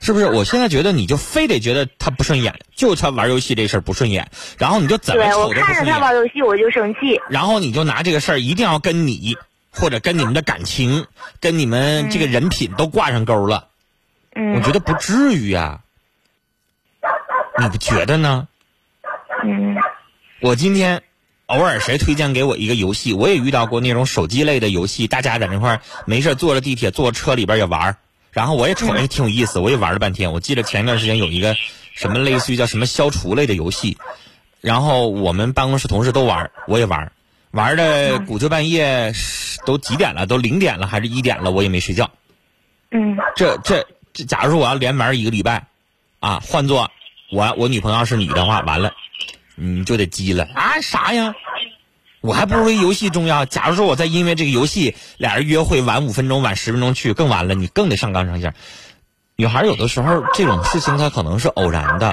[0.00, 0.26] 是不是？
[0.26, 7.20] 我现在觉得你就非得觉得他不顺眼，就他玩游戏这事儿不顺眼，然后你就怎么瞅都不看着他顺眼，玩游戏我就生气。
[7.28, 9.36] 然后你就拿这个事儿一定要跟你
[9.72, 11.06] 或者跟你们的感情、
[11.40, 13.68] 跟你们这个人品都挂上钩了。
[14.34, 15.80] 嗯我嗯觉得不至于啊、
[17.58, 18.46] 你不觉得呢？
[19.42, 19.76] 嗯
[20.40, 21.02] 我今天
[21.48, 27.96] 偶尔谁推荐给我一个游戏，我也遇到过那种手机类的游戏，大家在那块儿没事儿坐着地铁、坐车里边也玩儿
[28.30, 30.32] 然后我也瞅着挺有意思，我也玩了半天。
[30.32, 31.56] 我记得前一段时间有一个
[31.94, 33.96] 什么类似于叫什么消除类的游戏，
[34.60, 37.12] 然后我们办公室同事都玩儿，我也玩儿，
[37.50, 39.14] 玩的鼓秋半夜，
[39.64, 40.26] 都几点了？
[40.26, 41.50] 都零点了还是一点了？
[41.50, 42.10] 我也没睡觉。
[42.90, 45.66] 嗯这这这，假如说我要连玩一个礼拜，
[46.20, 46.90] 啊，换做
[47.32, 48.92] 我我女朋友要是你的话，完了，
[49.58, 51.34] 你就得急了啊啥呀？
[52.20, 53.44] 我还不如游戏重要。
[53.44, 58.54] 假如说我再因为这个游戏俩人约会晚五分钟、晚十分钟去，更完了，你更得上纲上线。
[59.36, 62.12] 女孩有的时候这种事情她可能是偶然的，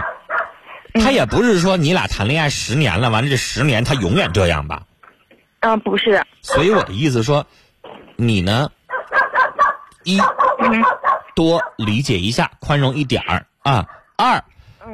[0.93, 4.83] 她也不是说你俩谈恋爱十年了，完了这十年她永远这样吧。
[5.61, 6.23] 嗯，不是。
[6.43, 7.47] 所以我的意思说，
[8.15, 8.69] 你呢，
[10.03, 10.83] 一嗯
[11.35, 13.87] 多理解一下，宽容一点儿啊。
[14.17, 14.43] 二，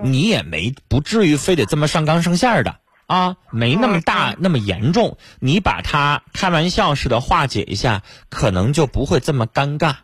[0.04, 5.18] 你也没不至于非得这么上纲上线儿的啊，没那么大那么严重。
[5.40, 9.96] 你把它开玩笑似的化解一下，可能就不会这么尴尬，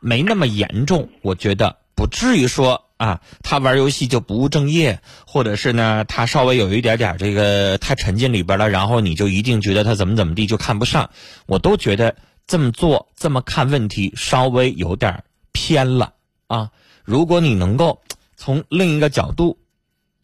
[0.00, 1.08] 没那么严重。
[1.22, 11.10] 我觉得不至于说啊，他玩游戏就不务正业，或者是呢，他稍微有一点点这个太沉浸里边了，然后你就一定觉得他怎么怎么地就看不上。
[11.46, 16.12] 我都觉得这么做这么看问题稍微有点偏了
[16.46, 16.70] 啊。
[17.04, 18.02] 如果你能够
[18.36, 19.58] 从另一个角度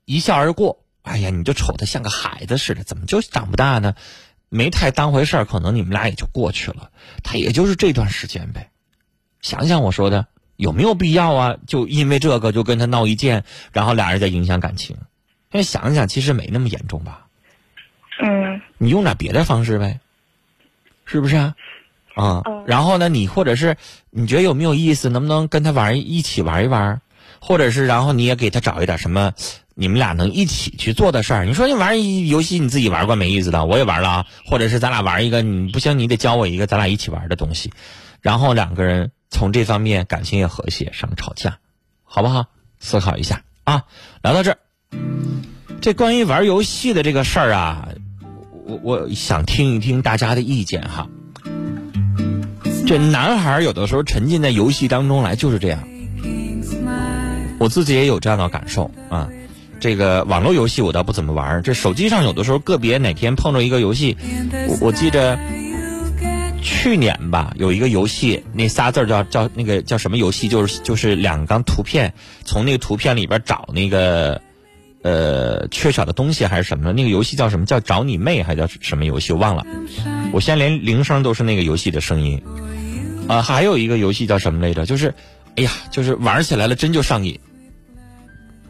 [0.04, 3.94] 一笑而过，哎呀，你就瞅他像个孩子似的，怎么就长不大呢？
[4.48, 6.90] 没太当回事儿，可能你们俩也就过去了。
[7.24, 8.70] 他也就是这段时间呗。
[9.40, 11.56] 想想我说的有没有必要啊？
[11.66, 14.96] 就因为这个就跟他闹一件，然后俩人再影响感情。
[15.50, 17.26] 现在想想，其实没那么严重吧？
[18.22, 20.00] 嗯你用点别的方式呗，
[21.06, 21.54] 是不是啊？
[22.14, 23.78] 啊、嗯然后呢，你或者是
[24.10, 27.00] 你觉得有没有意思，能不能跟他玩一起玩一玩？
[27.44, 29.32] 或者是然后你也给他找一点什么，
[29.74, 31.44] 你们俩能一起去做的事儿。
[31.44, 34.26] 你说你玩游戏你自己玩过没意思的，我也玩了啊。
[34.46, 37.72] 或者是咱俩玩一个，你不行你得教我一个，咱俩一起玩的东西。
[38.20, 41.58] 然后两个人从这方面感情也和谐，少吵架，
[42.04, 42.46] 好不好？
[42.78, 43.82] 思考一下啊。
[44.22, 44.58] 聊到这儿，
[45.80, 47.88] 这关于玩游戏的这个事儿啊，
[48.64, 51.08] 我我想听一听大家的意见哈。
[52.86, 55.88] 这男孩有的时候沉浸在游戏当中来就是这样，
[57.62, 59.28] 我自己也有这样的感受啊。
[59.78, 64.16] 这个网络游戏我倒不怎么玩儿，这手机上有的时候个别哪天碰着一个游戏，
[64.68, 65.38] 我我记着
[66.60, 74.40] 去年吧有一个游戏，那仨字儿叫叫那个叫什么游戏，就是就是两张图片，从那个图片里边找那个
[75.02, 76.92] 呃缺少的东西还是什么？
[76.92, 77.66] 那个游戏叫什么？
[77.66, 79.32] 叫找你妹还叫什么游戏？
[79.32, 79.64] 我忘了。
[80.32, 82.42] 我现在连铃声都是那个游戏的声音。
[83.28, 84.84] 啊、还有一个游戏叫什么来着？
[84.84, 85.14] 就是，
[85.56, 87.38] 哎呀，就是玩起来了真就上瘾，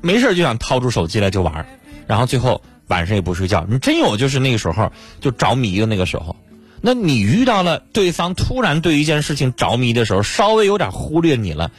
[0.02, 1.66] 没事就想掏出手机来就玩，
[2.06, 3.64] 然后最后晚上也不睡觉。
[3.70, 6.36] 你真有就是那个时候就着迷的那个时候。
[6.82, 11.70] 那你遇到了对方突然对一件事情着迷的时候，稍微有点忽略你了，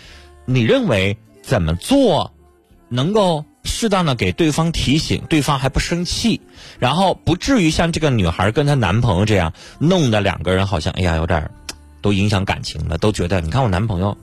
[0.46, 2.34] 你认为怎么做
[2.88, 6.40] 能够适当的给对方提醒，对方还不生气，
[6.80, 11.52] 然后不至于像这个女孩跟她男朋友这样，弄得两个人好像哎呀有点
[12.02, 14.18] 都影响感情了，都觉得你看我男朋友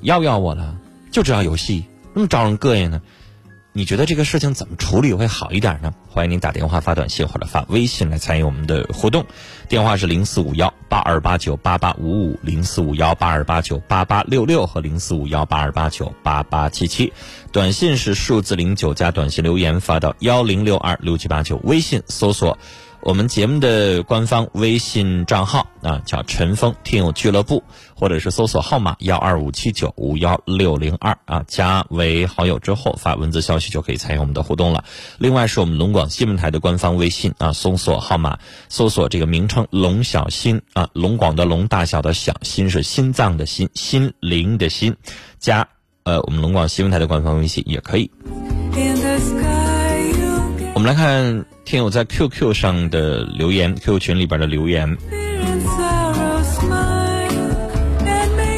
[0.00, 0.78] 要不要我了，
[1.10, 1.84] 就知道游戏
[2.28, 3.02] 招人膈应呢。
[3.72, 5.94] 你觉得这个事情怎么处理会好一点呢？
[6.08, 9.24] 欢迎您打电话、发短信或者发微信来参与我们的互动，
[9.68, 17.12] 电话是零四五幺八二八九八八五五、零四五幺八二八九八八六六和零四五幺八二八九八八七七，
[17.52, 22.58] 短信是数字零九加短信留言发到幺零六二六七八九，微信搜索
[23.02, 27.62] 我们节目的官方微信账号啊，叫陈峰听友俱乐部，
[27.94, 34.84] 或者是搜索号码幺二五七九五幺六零二啊，加为好友之后发文字消息就可以参与我们的互动了。
[35.16, 38.38] 另外是我们龙广新闻台的官方微信啊，搜索号码
[38.68, 44.94] 搜索这个名称龙小新啊，龙广的龙，大小的小，心是心脏的心，心灵的心，
[45.38, 45.66] 加
[46.02, 48.10] 呃我们龙广新闻台的官方微信也可以。
[48.72, 49.59] In the sky,
[50.80, 54.96] 我们来看听友在 QQ 上的留言，QQ 群里边的留言。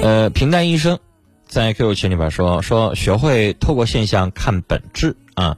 [0.03, 1.01] 呃，平淡一生，
[1.49, 5.57] 在 QQ 群里边说说学会透过现象看本质啊，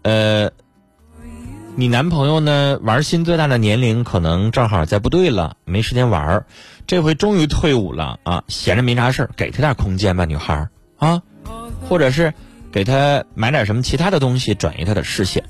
[0.00, 0.52] 呃，
[1.74, 6.46] 你男朋友呢玩心最大的年龄可能正好在部队了，没时间玩，
[6.86, 11.20] 这回终于退伍了啊，闲着没啥事儿，给他点空间吧，女孩啊，
[11.86, 12.32] 或者是
[12.72, 15.44] 给他买点什么其他的东西，转移他的视线。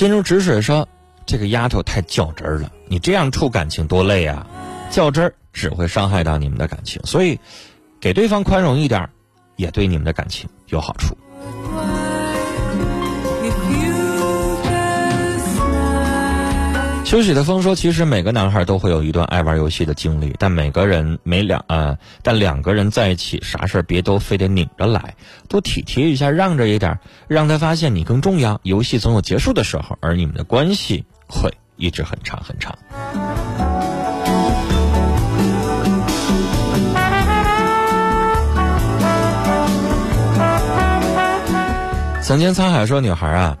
[0.00, 0.88] 心如止水说，
[1.26, 4.46] 这个丫头太较真儿了，你这样处感情多累啊，
[4.90, 7.38] 较真儿只会伤害到你们的感情，所以。
[8.00, 9.06] 给对方宽容一点，
[9.56, 11.14] 也对你们的感情有好处。
[17.10, 25.16] 休息的风说：“其实每个男孩都会有一段爱玩游戏的经历，但每个人每两呃，但两个人在一起，啥事儿别都非得拧着来，
[25.48, 26.96] 多体贴一下，让着一点，
[27.26, 28.60] 让他发现你更重要。
[28.62, 32.78] 游戏总有结束的时候，而你们的关系会一直很长很长。”
[42.22, 43.58] 曾经沧海说：“女孩啊，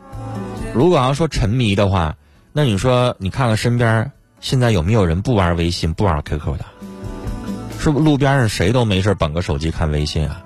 [0.72, 2.14] 如果要说沉迷的话，
[2.52, 6.64] 那你说你看看身边现在有没有人不玩微信、不玩 QQ 的？
[7.78, 10.42] 是不是路边上谁都没事捧个手机看微信啊？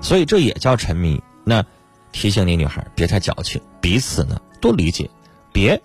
[0.00, 1.22] 所以这也叫沉迷。
[1.44, 1.64] 那
[2.12, 5.08] 提醒你，女孩别太矫情，彼此呢多理解，
[5.52, 5.80] 别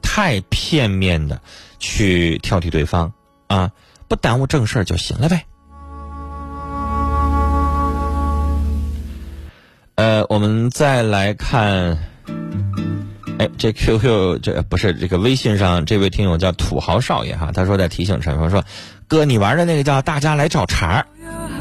[0.00, 1.40] 太片面的
[1.78, 3.12] 去挑剔对方
[3.46, 3.70] 啊，
[4.08, 5.44] 不耽误正事就行了呗。”
[9.96, 11.98] 呃，我们再来看，
[13.38, 18.64] 哎，这 QQ 这不是这个微信上这位听友叫土豪少爷哈，他说在提醒陈峰说，
[19.08, 21.06] 哥你玩的那个叫大家来找茬儿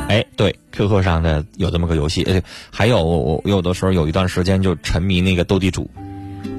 [0.07, 5.89] 哎，对，QQ 上的有这么个游戏，哎，还有我有的时候有一段时间就沉迷那个斗地主，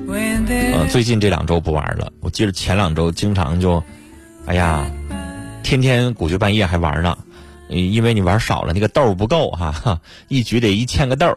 [0.08, 3.82] 嗯，最近这两周不玩了，我记得前两周经常就，
[4.46, 4.90] 哎呀，
[5.62, 7.16] 天天鼓秋半夜还玩呢。
[7.68, 9.98] 因为你玩少了，那个豆不够哈，
[10.28, 11.34] 一局得一千个豆。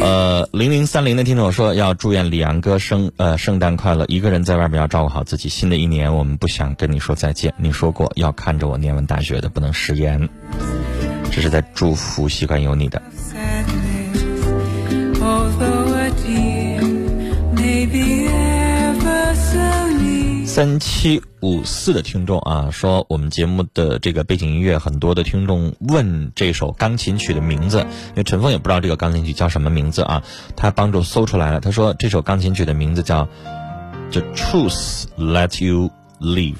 [0.00, 5.48] 呃，零零三零的听众说要祝愿李阳哥生呃圣诞快乐，一个人在外面要照顾好自己。
[5.48, 10.28] 新的一年我们不想跟你说再见，你说过要看着我念完大学的，不能食言。
[11.32, 13.00] 这是在祝福习惯有你的。
[20.54, 30.22] 三七五四的听众啊，说我们节目的这个背景音乐，很多的听众问这首钢琴曲的名字，因为陈峰也不知道这个钢琴曲叫什么名字啊，
[30.54, 31.58] 他帮助搜出来了。
[31.58, 33.24] 他说这首钢琴曲的名字叫
[34.12, 35.90] 《The Truth Let You
[36.20, 36.54] Live》，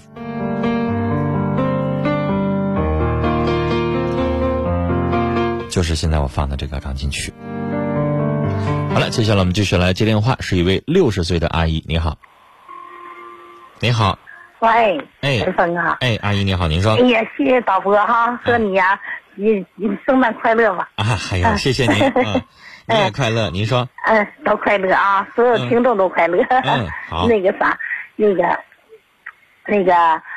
[5.71, 7.33] 就是现在我放的这个钢琴曲。
[8.93, 12.19] 好了，接下来我们继续来接电话，是一位六十岁的阿姨，你好。
[13.85, 14.19] 你好，
[14.61, 16.95] 喂，哎，陈峰啊，哎，阿姨你好，您说。
[16.95, 18.99] 哎呀，谢谢导播哈，说你呀，
[19.35, 20.89] 你你圣诞快乐吧。
[20.95, 22.43] 啊，哎呀，谢谢您， 嗯，
[22.89, 23.87] 你也快乐，您说。
[24.07, 26.43] 嗯，都快乐啊，所有听众都快乐。
[26.49, 27.29] 嗯， 好。
[27.29, 27.79] 那个啥，
[28.17, 28.59] 那个，
[29.67, 29.93] 那个，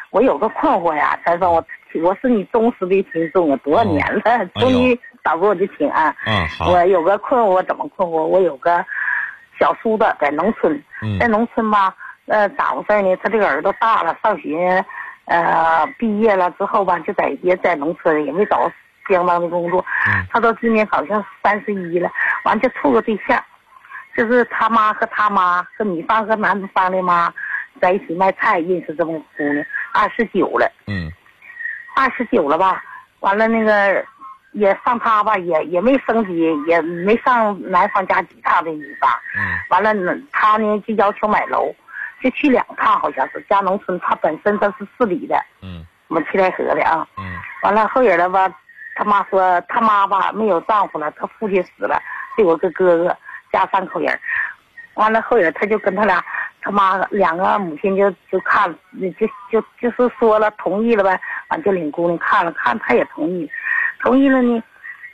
[0.10, 1.66] 我有个困惑呀，陈峰，我
[2.04, 6.14] 我是你忠实的听众啊，多少年了，终于导播我就听啊。
[6.26, 6.72] 嗯，好。
[6.72, 8.26] 我有个困惑，怎么困惑？
[8.26, 8.86] 我有个
[9.58, 10.84] 小叔子在农村，
[11.18, 11.96] 在农村吧。
[12.28, 13.16] 呃，咋回事呢？
[13.24, 14.84] 他这个儿子大了，上学，
[15.26, 18.70] 呃，毕业了之后吧，就在也在农村，也没找
[19.08, 19.84] 相当的工作。
[20.30, 22.12] 他到今年好像三十一了，
[22.44, 23.42] 完就处个对象，
[24.16, 27.34] 就是他妈和他妈和女方和男方的妈
[27.80, 30.70] 在一起卖菜，认识这么个姑娘，二十九了。
[30.88, 31.10] 嗯。
[31.96, 32.84] 二十九了吧？
[33.22, 34.06] 完了那个
[34.52, 39.10] 也上他吧，也也没升级，也没上男方家几趟的女方。
[39.38, 39.58] 嗯。
[39.70, 41.74] 完了呢，他呢就要求买楼。
[42.22, 47.24] 就去两趟，好像是家农村，他本身他是市里的，嗯，我们七台河的啊，嗯，
[47.64, 48.52] 完了后人了吧，
[48.96, 52.02] 他妈说他妈吧没有丈夫了，他父亲死了，
[52.38, 53.18] 就有个哥哥，
[53.52, 54.20] 家三口人，
[54.96, 56.24] 完了后人他就跟他俩，
[56.62, 58.74] 他妈两个母亲就就看，
[59.20, 63.50] 就就就是说了同意了呗，完就领姑娘看了看，他也同意，
[64.02, 64.64] 同意了呢，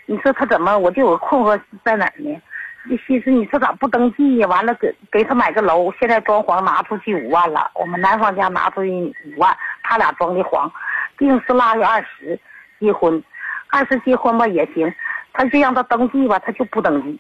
[0.06, 2.42] 你说他怎么，我就有个困惑在哪呢？
[2.86, 4.48] 你心思，你说咋不登记呀？
[4.48, 7.72] 完了，给给他买个楼，现在装潢拿出去五万了。
[7.76, 10.70] 我们男方家拿出去五万，他俩装的潢，
[11.18, 12.38] 定是腊月二十
[12.80, 13.24] 结婚，
[13.70, 14.94] 二十结婚吧也行，
[15.32, 17.18] 他就让他登记吧，他就不登记。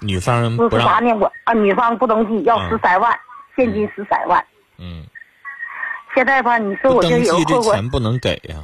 [0.00, 1.12] 女方不是啥呢？
[1.14, 3.18] 我啊，女方不登记，要十三万
[3.56, 4.44] 现金十三万。
[4.78, 5.04] 嗯。
[6.14, 8.56] 现在吧，你说我就有这钱不能给呀。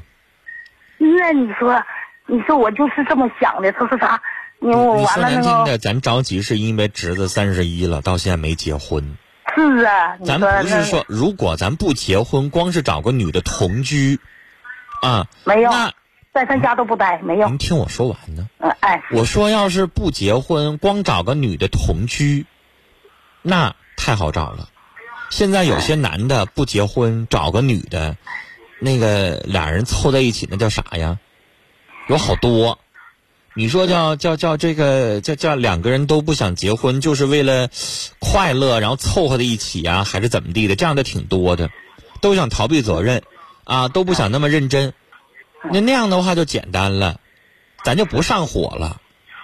[0.99, 1.81] 那你说，
[2.27, 4.21] 你说我就是这么想的，他说啥？
[4.59, 9.17] 你说难听的，咱着急是因为侄子三十一了，到现在没结婚。
[9.55, 14.19] 是啊，咱不是说，如果咱不结婚，光是找个女的同居，
[15.03, 15.93] 啊，没有，那
[16.35, 17.57] 在他家都不待，没有您。
[17.57, 18.49] 听我说完呢。
[18.59, 22.45] 嗯，哎，我说，要是不结婚，光找个女的同居，
[23.43, 24.69] 那太好找了。
[25.31, 28.17] 现在有些男的不结婚，找个女的，
[28.79, 31.19] 那个俩人凑在一起，那叫啥呀？
[32.09, 32.79] 有好多。
[33.59, 37.71] 你说叫叫叫这个叫叫两个人都不想结婚，就是为了
[38.19, 40.77] 快乐，然后凑合在一起啊、还是怎么地的？
[40.77, 41.71] 这样的挺多的，
[42.21, 43.23] 都想逃避责任，
[43.65, 44.93] 啊，都不想那么认真。
[45.73, 47.19] 那那样的话就简单了，
[47.83, 49.01] 咱就不上火了。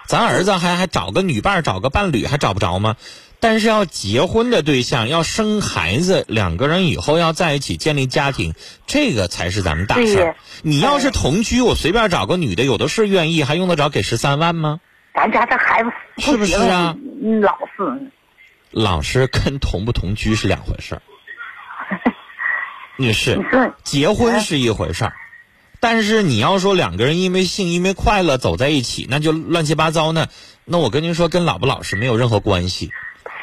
[0.07, 2.95] 咱儿子还还找个女伴，找个伴侣还找不着吗？
[3.43, 8.53] 但是要结婚的对象，要生孩子，两个人以后要在一起建立家庭，
[8.87, 10.35] 这个才是咱们大事儿。
[10.61, 14.79] 你要是同居，我随便找个女的，有的是愿意，还用得着给十三万吗？
[15.13, 15.89] 咱家这孩子
[16.19, 18.11] 是不是啊嗯老实，
[18.71, 21.01] 老实跟同不同居是两回事儿。
[22.95, 23.43] 女士
[23.83, 25.15] 结婚是一回事儿，
[25.81, 30.27] 但是你要说两个人因为性、因为快乐走在一起，那就乱七八糟呢。
[30.63, 32.93] 那我跟您说，跟老不老实没有任何关系。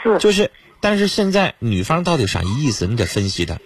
[0.02, 2.86] 是就是，但是现在女方到底啥意思？
[2.86, 3.58] 你得分析她，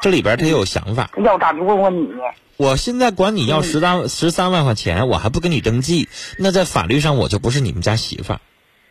[0.00, 1.10] 这里边她也有想法。
[1.24, 2.08] 要咋就问问你？
[2.56, 8.40] 我现在管你要十三十三万块钱，我还不跟你登记，那在法律上我就不是你们家媳妇儿。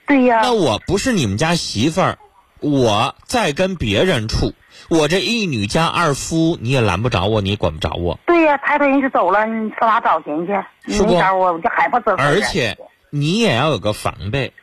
[0.07, 2.17] 对呀，那我不是你们家媳妇儿，
[2.59, 4.53] 我再跟别人处，
[4.89, 8.19] 我这一女家二夫，你也拦不着我，你也管不着我。
[8.25, 10.93] 对呀，抬头人就走了，你上哪找钱去？
[10.93, 12.77] 是不我，我就害怕这而且
[13.09, 14.53] 你也要有个防备，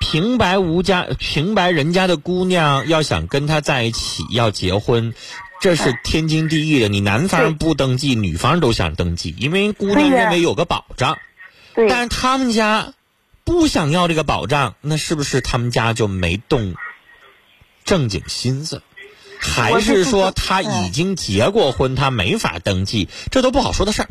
[0.00, 5.14] 平白无家平白人家的姑娘要想跟他在一起要结婚，
[5.60, 6.88] 这是天经地义的。
[6.88, 11.16] 你男方不登记，女方都想登记，因为姑娘认为有个保障。
[11.74, 12.94] 对，但是他们家
[13.44, 16.74] 不想要这个保障，那是不是他们家就没动
[17.84, 18.82] 正经心思？
[19.38, 23.08] 还是是说他已经结过婚，他没法登记？
[23.30, 24.10] 这都不好说的事儿。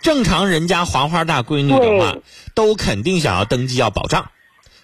[0.00, 2.16] 正常人家黄花大闺女的话，
[2.54, 4.30] 都肯定想要登记要保障，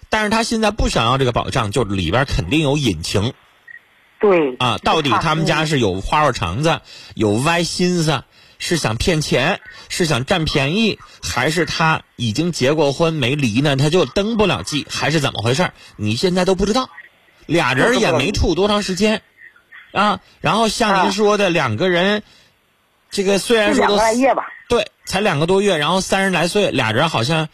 [0.09, 3.33] 但是他现在不想要这个保障，就里边肯定有隐情。
[4.19, 4.55] 对。
[4.57, 4.77] 啊。
[4.77, 6.81] 到底他们家是有花花肠子，
[7.13, 8.23] 有歪心思，
[8.59, 9.59] 是想骗钱，
[9.89, 15.71] 是想占便宜，还是他已经结过婚没离呢，他就登不了记，还是怎么回事？
[15.95, 16.89] 你现在都不知道，
[17.45, 19.21] 俩人也没处多长时间，
[19.91, 21.11] 啊，然后像您啊。
[21.11, 22.23] 说的两个人，
[23.09, 24.54] 这个虽然说都个来月吧，对，
[25.05, 27.47] 才两个多月，然后三十来岁，俩人好像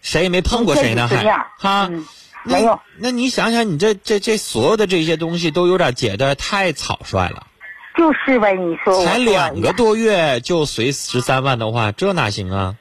[0.00, 1.24] 谁也没碰过谁呢，还
[1.58, 1.90] 哈。
[2.44, 7.46] 没有那你想想，你这这这所有的这些东西都有点解的太草率了。
[7.96, 12.76] 就是呗，你说才两个多月就随十三万的话，这哪行啊？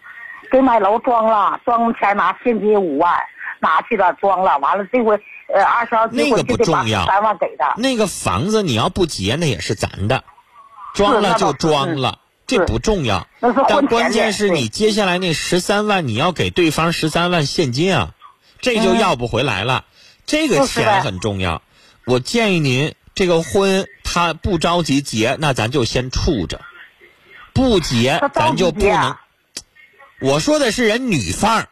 [0.51, 3.13] 给买楼装了，装钱拿现金五万
[3.59, 5.19] 拿去了装了，完了这回
[5.53, 10.23] 呃二十二那个不重要三万给他，那个房子你要不结，那也是咱的，
[10.93, 13.27] 装了就装了，这不重要。
[13.67, 18.15] 但关键是你接下来那十三万，你要给对方十三万现金啊，
[18.61, 19.85] 这就要不回来了。
[20.25, 21.61] 这个钱很重要。
[22.05, 26.61] 我建议您这个婚他不着急结，那咱就先处着，
[27.53, 29.17] 不结咱就不能。
[30.21, 31.67] 我说的是人女方，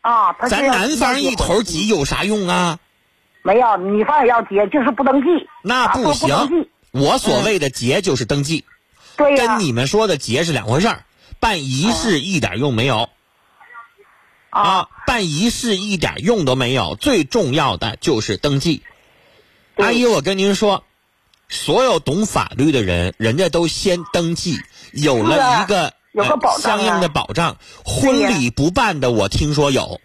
[0.00, 2.78] 啊，咱男方一头急有啥用啊？
[3.42, 5.28] 没有，女方也要结，就是不登记。
[5.28, 6.68] 啊那不行。
[6.92, 8.64] 我所谓的结就是登记，
[9.16, 11.04] 对呀、跟你们说的结是两回事儿。
[11.40, 13.08] 办仪式一点用没有
[14.50, 14.88] 啊？
[15.06, 18.82] 办仪式一点用都没有，最重要的就是登记。
[19.76, 20.84] 阿姨，我跟您说，
[21.48, 24.58] 所有懂法律的人，人家都先登记，
[24.92, 27.58] 有了一个有个呃保障啊相应的保障。
[27.84, 30.00] 婚礼不办的，我听说有。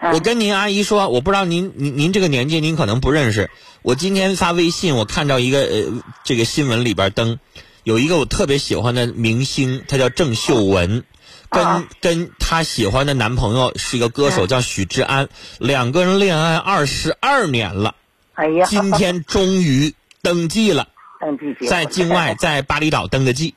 [0.00, 3.52] 嗯我跟您阿姨说，我不知道您您您这个年纪您可能不认识。
[3.82, 7.38] 我今天发微信，我看到一个呃这个新闻里边登，
[7.84, 11.04] 有一个我特别喜欢的明星，她叫郑秀文，
[11.50, 11.84] 跟、啊。
[12.00, 15.28] 跟她喜欢的男朋友是一个歌手，嗯叫许志安，
[15.58, 17.94] 两个人恋爱二十二年了，
[18.34, 20.88] 哎呀，今天终于登记了，
[21.20, 23.54] 登记在境外， 在巴厘岛登的记，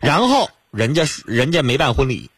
[0.00, 2.30] 然后人家人家没办婚礼，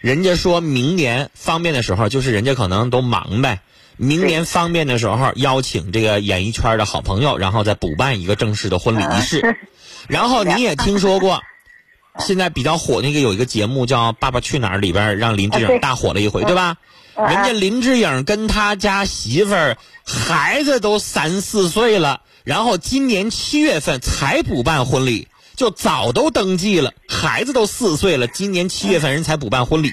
[0.00, 3.60] 人家说明年方便的时候，就是人家可能都忙呗。
[4.00, 9.58] 明年方便的时候，邀请这个演艺圈的好朋友，然后再补办一个正式的婚礼仪式。
[10.06, 11.42] 然后你也听说过，
[12.20, 16.76] 现在比较火那个有一个节目叫《爸爸去哪儿》，里边让林志颖大火了一回，对吧？
[16.80, 16.88] 嗯
[17.26, 25.26] 人家林志颖跟他家媳妇儿孩子都三四岁了，然后今年七月份才补办婚礼，
[25.56, 29.92] 就早都登记了，孩子都四岁了，今年七月份人才补办婚礼。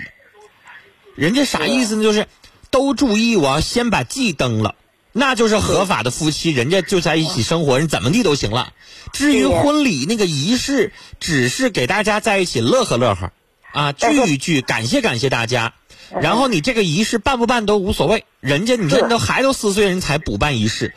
[1.16, 2.04] 人家啥意思呢？
[2.04, 2.28] 就是
[2.70, 4.76] 都注意，我要先把记登了，
[5.18, 8.74] 那就是合法的夫妻，人家就在一起生活，人怎么地都行了。
[9.14, 10.92] 至于婚礼那个仪式，
[11.22, 13.32] 只是给大家在一起乐呵乐呵，
[13.72, 15.74] 啊，聚一聚，感谢感谢大家。
[16.20, 20.94] 然后你这个仪式办不办都无所谓，人家你这是都孩子都四岁人才补办仪式。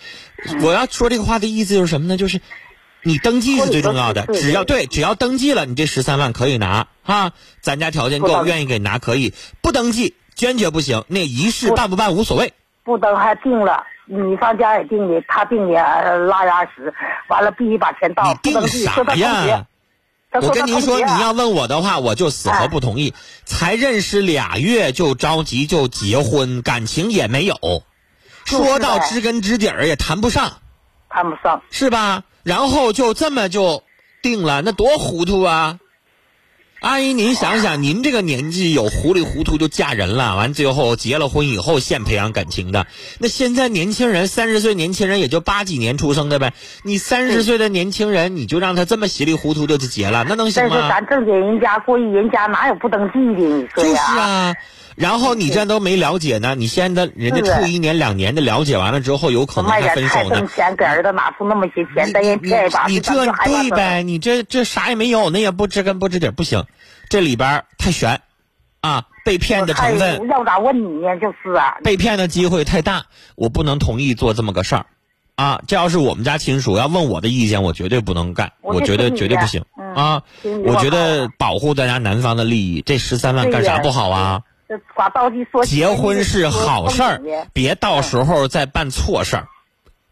[0.62, 2.16] 我要说这个话的意思就是什么呢？
[2.16, 2.40] 就是
[3.04, 11.04] 你登记是最重要的，只要对，只要登记了，你这十三万可以拿啊，咱家条件够，愿意给拿可以，不登记坚决不行。
[11.06, 12.52] 那仪式办不办无所谓。
[12.82, 16.92] 不登还定了，女方家也定的，他定的呃拉压时，
[17.28, 19.66] 完了必须把钱到，你不登定啥呀？
[20.32, 23.14] 我跟您说，你要问我的话，我就死活不同意。
[23.44, 27.56] 才认识俩月就着急就结婚，感情也没有，
[28.44, 30.58] 说到知根知底儿也谈不上，
[31.08, 32.24] 谈不上，是吧？
[32.42, 33.82] 然后就这么就
[34.22, 35.78] 定了，那多糊涂啊！
[36.80, 42.86] 阿姨，您想想，您这个年纪有糊里糊涂就嫁人了，完最后结了婚以后现培养感情的。
[43.18, 46.52] 那现在年轻人三十岁年轻人也就八几年出生的呗，
[46.84, 50.70] 你三十岁的年轻人你就让他这么稀里糊涂就结了，那能行吗？
[50.70, 53.56] 但是咱正经人家过去人家哪有不登记的？
[53.56, 54.02] 你说就是呀？
[54.16, 54.54] 啊。
[54.98, 60.46] 然后你这都没了解呢，你现在人家处一年两年的了解完了之后，有可能卖还分手呢。
[60.54, 64.02] 钱给儿子拿出那么些钱，等人你骗一把，你这对呗？
[64.02, 66.64] 你这这啥也没有，那也不知根不知底，不行，
[67.08, 68.20] 这里边太悬，
[68.80, 71.16] 啊，被骗的成分，要咋问你呢？
[71.20, 73.04] 就是啊，被骗的机会太大，
[73.36, 74.86] 我不能同意做这么个事儿，
[75.36, 80.22] 啊，这要是我们家亲属要问我的意见，我绝对不能干，我觉得绝对不行嗯啊
[80.66, 84.42] 我觉得保护咱家男方的利益，这十三万干啥不好啊？
[84.68, 87.22] 这把道具说结婚是好事儿
[87.54, 89.48] 别到时候再办错事儿。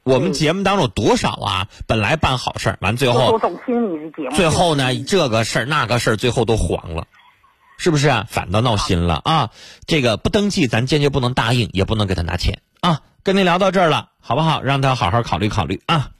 [0.02, 1.68] 我们节目当中多少啊？
[1.86, 4.36] 本来办好事儿，完最后都总听你的节目。
[4.36, 7.06] 最后呢，这个事儿那个事儿，最后都黄了，
[7.76, 8.26] 是不是啊？
[8.30, 9.50] 反倒闹心了啊！
[9.84, 13.00] 这个不登记，咱坚决不能答应，也不能给他拿钱啊！
[13.24, 14.62] 跟您聊到这儿了，好不好？
[14.62, 16.10] 让他好好考虑考虑啊！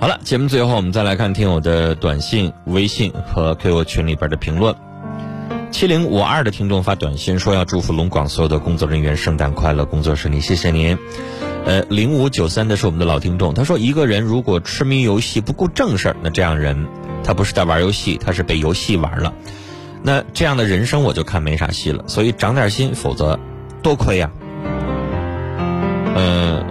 [0.00, 4.72] 好了，节目最后我们再来看听友的短信、微信和 QQ 群里边的评论。
[5.72, 10.96] 七零五二的听众发短信说要祝福龙广所有的工作人员圣诞快乐，工作顺利，谢谢您。
[11.64, 16.86] 呃，零五九三的是我们的老听众，他说一个人如果痴迷游戏不顾正事儿，那这样人
[17.24, 19.34] 他不是在玩游戏，他是被游戏玩了。
[20.04, 23.36] 那这样的人生我就看没啥戏了，所以长点心，否则
[23.82, 24.30] 多亏呀、
[26.14, 26.64] 呃，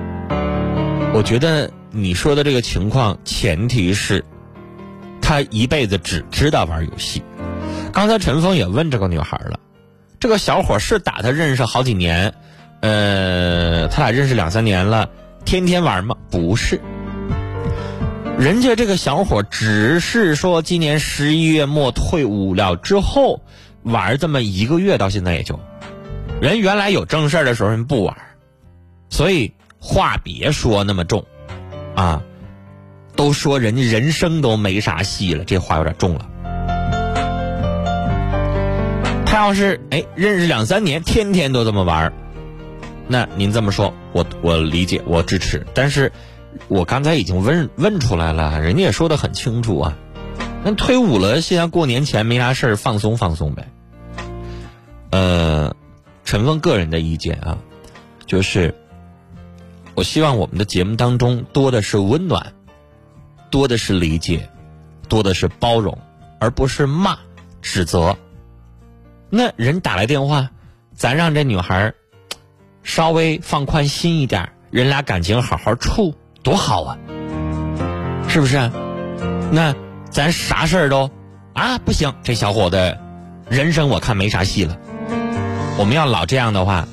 [1.14, 4.24] 我觉得你说的这个情况，前提是
[5.20, 7.24] 他一辈子只知道玩游戏。
[7.92, 9.60] 刚才陈峰也问这个女孩了，
[10.20, 12.36] 这个小伙是打他认识好几年，
[12.82, 15.10] 呃，他俩认识两三年了，
[15.44, 16.16] 天天玩吗？
[16.30, 16.80] 不是，
[18.38, 23.42] 人家这个小伙只是说今年十一月末退伍了之后
[23.82, 25.60] 玩这么一个月，到现在也就，
[26.40, 28.16] 人原来有正事的时候人不玩，
[29.10, 31.26] 所以话别说那么重，
[31.98, 32.22] 啊，
[33.16, 36.30] 都说人家人生都没啥戏了，这话有点重了。
[39.26, 42.14] 他要是哎认识两三年，天天都这么玩儿
[43.08, 45.66] 那您这么说，我我理解，我支持。
[45.74, 46.12] 但是，
[46.68, 49.98] 我刚才已经问问出来了，人家也说的很清楚啊。
[50.64, 53.68] 那退伍了，现在过年前没啥事儿，放松放松呗。
[55.10, 55.74] 呃，
[56.26, 57.58] 陈峰个人的意见啊，
[58.28, 58.76] 就是
[59.98, 62.54] 我希望我们的节目当中多的是温暖，
[63.50, 64.48] 多的是理解，
[65.10, 65.98] 多的是包容，
[66.40, 67.18] 而不是骂、
[67.64, 68.16] 指责。
[69.32, 70.52] 那人打来电话，
[70.94, 71.96] 咱让这女孩
[72.84, 76.96] 稍微放宽心一点，人俩感情好好处，多好啊，
[78.30, 78.70] 是不是？
[79.52, 79.74] 那
[80.12, 81.10] 咱啥事儿都
[81.54, 83.00] 啊不行，这小伙子
[83.50, 84.78] 人生我看没啥戏了。
[85.80, 86.88] 我们要老这样的话，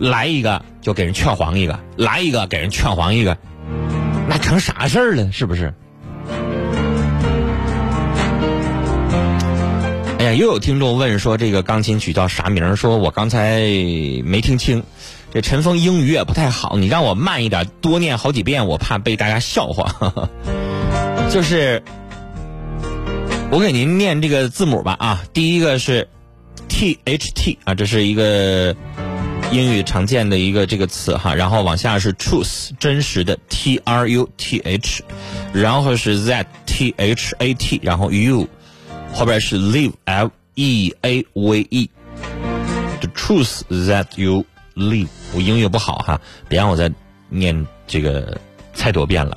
[0.00, 3.36] 来一个就给人劝黄一个，来一个给人劝黄一个，
[4.26, 5.30] 那成啥事儿了？
[5.30, 5.74] 是不是？
[10.18, 12.74] 哎呀，又有听众问说这个钢琴曲叫啥名？
[12.76, 13.60] 说我刚才
[14.24, 14.82] 没听清。
[15.32, 20.28] 这陈峰英语也不太好，你让我慢一点，多念好几遍，我怕被大家笑话。
[21.30, 21.80] 就是
[23.50, 26.08] 我给您念这个字母吧啊，第一个是
[26.68, 28.74] T H T 啊，这是一个
[29.52, 35.02] 英语常见的一个这个词哈，然后往下是 truth 真实的 T R U T H，
[35.52, 38.46] 然后是 that T H A T，然后 you。
[39.12, 44.44] 后边是 live L E A V E，the truth that you
[44.76, 45.08] live。
[45.34, 46.88] 我英语不好哈，别让我再
[47.28, 48.40] 念这个
[48.76, 49.36] 太多遍了。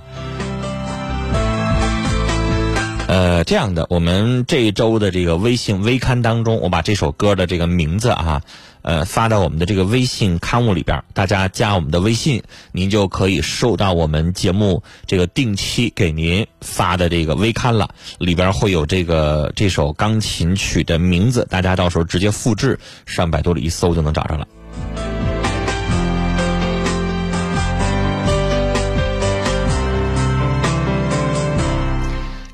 [3.07, 8.43] 呃，这样的，我们这一周的这个微信微刊当中，我把这首歌的这个名字啊，
[8.83, 24.47] 呃，发到我们的这个微信刊物里边，大家加我们的微信，您就可以收到我们节目这个定期给您发的这个微刊了，里边会有这个这首钢琴曲的名字，大家到时候直接复制上百度里一搜就能找着了。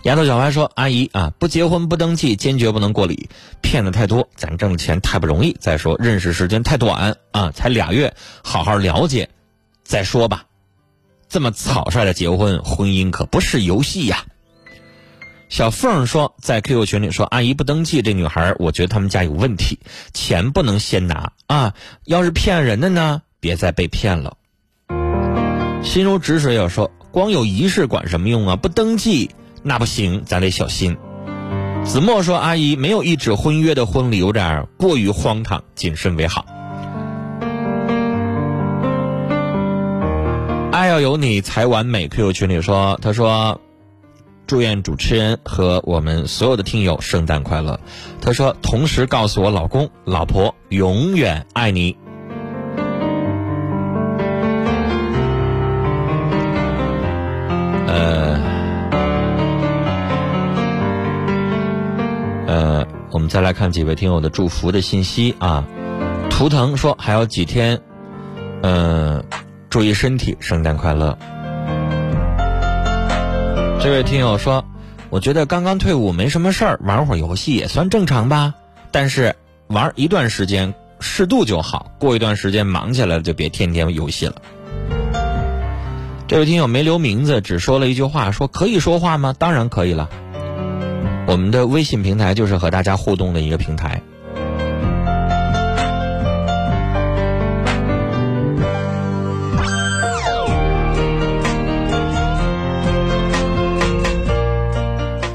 [0.03, 3.29] 丫头小白说：“阿姨啊，不结婚不登记，坚决不能过礼。
[3.61, 5.55] 骗的太多，咱挣的钱太不容易。
[5.59, 9.29] 再说认识时间太短啊，才俩月，好好了解
[9.83, 10.45] 再说吧。
[11.27, 14.23] 这么草率的结婚，婚姻可不是游戏呀。”
[15.49, 19.79] 小凤说：“在 QQ 群里说，阿姨不登记，这女孩，我觉得他们家有问题，
[20.13, 21.73] 钱不能先拿啊。
[22.05, 24.37] 要是骗人的呢，别再被骗了。”
[25.83, 28.55] 心如止水要说：“光有仪式管什么用啊？
[28.55, 29.29] 不登记。”
[29.63, 30.97] 那不行，咱得小心。
[31.85, 36.45] 子墨说：“阿姨，没有一纸婚约的婚礼有点过于荒唐，谨慎为好。”
[40.71, 42.07] 爱要有你才完美。
[42.07, 43.59] QQ 群里说：“他说，
[44.47, 47.79] 祝愿主持人和我们所有的听友圣诞快乐。”
[48.21, 51.97] 他说：“同时告诉我老公、老婆永远爱你。”
[63.29, 65.63] 再来看几位听友的祝福的信息啊。
[66.31, 67.79] 图腾说还有几天，
[68.63, 69.23] 嗯，
[69.69, 71.17] 注意身体，圣诞快乐。
[73.79, 74.65] 这位听友说，
[75.11, 78.55] 我觉得刚刚退伍没什么事儿，玩会儿游戏也算正常吧。
[78.91, 79.35] 但是
[79.67, 84.35] 玩一段时间适度就好，过一段时间忙起来了就别天天游戏了。
[86.27, 89.35] 这位听友没留名字，只说了一句话，说可以说话吗？
[89.37, 90.09] 当然可以了。
[91.29, 94.01] 我们的微信平台就是和大家互动的一个平台。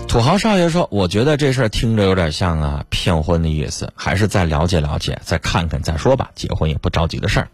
[0.09, 6.33] 土豪少爷说：“我觉得这事儿听着有点像啊骗婚的意思，还是再了解了解，再看看再说吧。
[6.35, 7.49] 结婚也不着急的事儿。”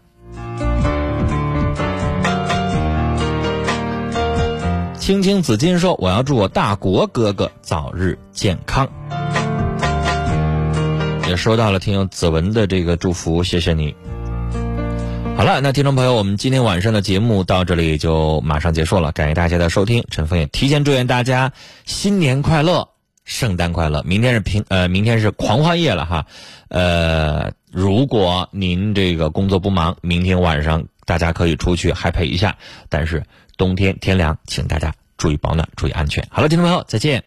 [5.11, 8.89] 青青紫金说：“我要祝我大国哥哥早日健康。”
[11.29, 13.93] 也收到了听友子文的这个祝福，谢谢你。
[15.37, 20.05] 好了，那听众朋友，我们今天晚上的节目到这里就马上结束了，感谢大家的收听。
[20.13, 21.53] 陈峰也提前祝愿大家
[21.87, 22.91] 新年快乐，
[23.25, 24.05] 圣诞快乐。
[24.05, 26.27] 明天是平呃，明天是狂欢夜了哈。
[26.69, 32.57] 呃，如果您这个工作不忙，明天晚上大家可以出去 happy 一下，
[32.89, 33.25] 但是。
[33.61, 36.27] 冬天天凉，请大家注意保暖，注意安全。
[36.31, 37.19] 好了，听众朋友，再见。